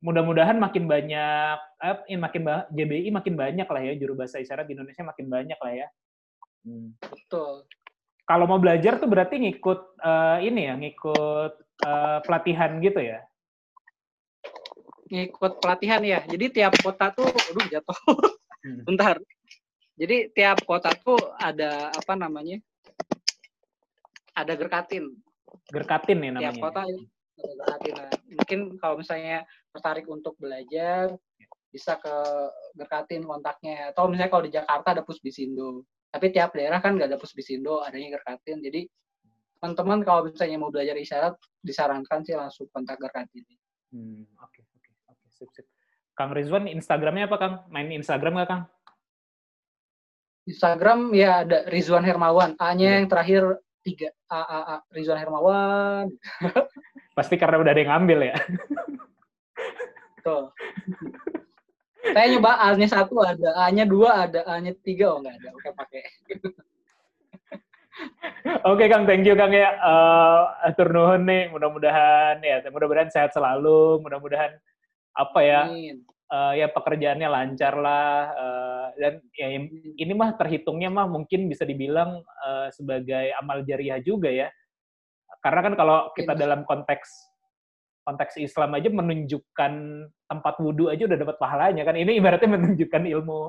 [0.01, 4.65] mudah-mudahan makin banyak, eh, ini makin ba- JBI makin banyak lah ya, juru bahasa isyarat
[4.65, 5.87] di Indonesia makin banyak lah ya.
[6.61, 6.93] Hmm.
[6.99, 7.65] betul
[8.23, 13.21] Kalau mau belajar tuh berarti ngikut eh, ini ya, ngikut eh, pelatihan gitu ya.
[15.05, 17.97] ngikut pelatihan ya jadi tiap kota tuh aduh jatuh
[18.63, 18.79] Hmm.
[18.87, 19.19] bentar
[19.97, 22.63] jadi tiap kota tuh ada apa namanya
[24.31, 25.11] ada gerkatin
[25.67, 26.63] Gerkatin ya tiap namanya.
[26.63, 26.81] kota
[27.43, 31.13] gerkatin Nah, mungkin kalau misalnya tertarik untuk belajar
[31.71, 32.15] bisa ke
[32.75, 33.91] gerkatin kontaknya.
[33.95, 35.83] Atau misalnya kalau di Jakarta ada Pusbisindo.
[36.11, 38.83] Tapi tiap daerah kan nggak ada Pusbisindo adanya gerkatin jadi
[39.61, 43.45] teman-teman kalau misalnya mau belajar isyarat disarankan sih langsung kontak gerkatin
[43.93, 45.67] Hmm, oke, oke, oke, sip, sip.
[46.15, 47.53] Kang Rizwan, Instagramnya apa Kang?
[47.69, 48.63] Main Instagram nggak Kang?
[50.47, 52.57] Instagram ya ada Rizwan Hermawan.
[52.57, 52.95] A-nya Iya.
[52.97, 53.43] yang terakhir
[53.85, 54.77] tiga A A A.
[54.95, 56.05] Rizwan Hermawan
[57.21, 58.35] Pasti karena udah ada yang ngambil ya.
[60.25, 60.49] Tuh.
[62.01, 65.47] Saya nyoba A-nya satu ada, A-nya dua ada, A-nya tiga oh nggak ada.
[65.53, 66.01] Oke pakai.
[68.65, 69.69] Oke Kang, thank you Kang ya.
[69.69, 74.57] Eh atur nuhun nih, mudah-mudahan ya, mudah-mudahan sehat selalu, mudah-mudahan
[75.13, 76.01] apa ya, Amin.
[76.09, 79.47] eh, ya pekerjaannya lancar lah eh, dan ya
[79.93, 84.49] ini mah terhitungnya mah mungkin bisa dibilang eh, sebagai amal jariah juga ya.
[85.39, 86.43] Karena kan kalau kita Mungkin.
[86.43, 87.09] dalam konteks
[88.01, 89.73] konteks Islam aja menunjukkan
[90.25, 91.95] tempat wudhu aja udah dapat pahalanya kan.
[91.95, 93.39] Ini ibaratnya menunjukkan ilmu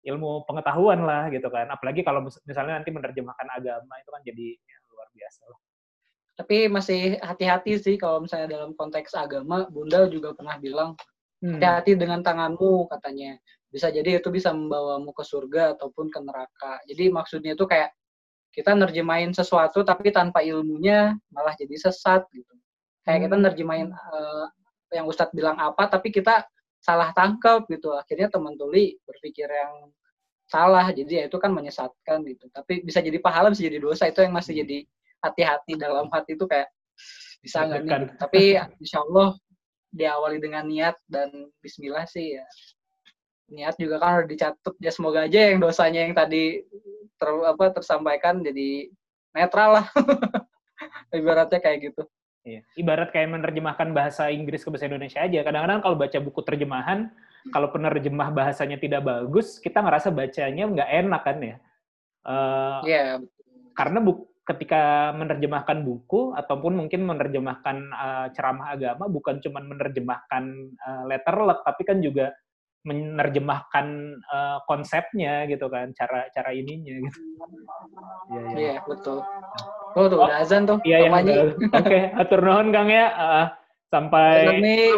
[0.00, 1.68] ilmu pengetahuan lah gitu kan.
[1.68, 5.60] Apalagi kalau mis- misalnya nanti menerjemahkan agama itu kan jadi ya, luar biasa lah.
[6.40, 10.96] Tapi masih hati-hati sih kalau misalnya dalam konteks agama, Bunda juga pernah bilang
[11.40, 11.56] Hmm.
[11.56, 13.36] hati-hati dengan tanganmu katanya.
[13.68, 16.80] Bisa jadi itu bisa membawamu ke surga ataupun ke neraka.
[16.84, 17.92] Jadi maksudnya itu kayak
[18.50, 22.54] kita nerjemahin sesuatu tapi tanpa ilmunya malah jadi sesat gitu.
[23.06, 23.44] Kayak kita Hmm.
[23.46, 24.46] nerjemahin eh,
[24.98, 26.44] yang Ustadz bilang apa tapi kita
[26.82, 27.94] salah tangkap gitu.
[27.94, 29.94] Akhirnya teman tuli berpikir yang
[30.50, 30.90] salah.
[30.90, 32.50] Jadi ya itu kan menyesatkan gitu.
[32.50, 34.78] Tapi bisa jadi pahala bisa jadi dosa itu yang masih jadi
[35.22, 36.68] hati-hati dalam hati itu kayak
[37.40, 37.98] bisa nggak nih.
[38.18, 38.42] Tapi
[38.82, 39.38] insya Allah
[39.94, 41.30] diawali dengan niat dan
[41.62, 42.46] Bismillah sih ya
[43.50, 46.62] niat juga kan udah dicatat ya semoga aja yang dosanya yang tadi
[47.18, 48.88] ter, apa tersampaikan jadi
[49.34, 49.86] netral lah
[51.14, 52.04] ibaratnya kayak gitu
[52.40, 52.64] Iya.
[52.72, 55.44] Ibarat kayak menerjemahkan bahasa Inggris ke bahasa Indonesia aja.
[55.44, 57.12] Kadang-kadang kalau baca buku terjemahan,
[57.52, 61.56] kalau penerjemah bahasanya tidak bagus, kita ngerasa bacanya nggak enak kan ya.
[62.24, 63.20] Eh, Iya
[63.76, 70.42] karena bu- ketika menerjemahkan buku ataupun mungkin menerjemahkan eh, ceramah agama bukan cuma menerjemahkan
[70.74, 72.32] eh, letter luck tapi kan juga
[72.80, 73.86] menerjemahkan
[74.20, 77.20] eh, konsepnya gitu kan cara cara ininya gitu.
[78.30, 78.56] Iya, iya.
[78.56, 79.20] iya betul
[79.96, 81.14] oh tuh udah azan tuh Iya yang.
[81.74, 83.06] Oke, atur nuhun Kang ya.
[83.10, 83.46] Eh,
[83.90, 84.94] sampai nih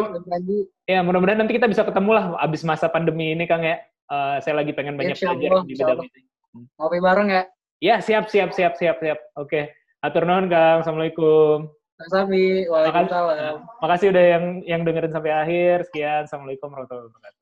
[0.84, 3.80] ya mudah-mudahan nanti kita bisa ketemu lah abis masa pandemi ini Kang ya.
[4.12, 6.20] Eh, saya lagi pengen banyak Insya belajar Allah, di bidang ini.
[6.76, 7.42] ngopi bareng ya
[7.82, 9.18] Ya, siap siap siap siap siap.
[9.34, 9.74] Oke.
[10.06, 10.86] Atur nuhun Kang.
[10.86, 11.66] Assalamualaikum.
[12.06, 15.90] Sami waalaikumsalam Makasih udah yang yang dengerin sampai akhir.
[15.90, 16.30] Sekian.
[16.30, 17.41] Assalamualaikum warahmatullahi wabarakatuh.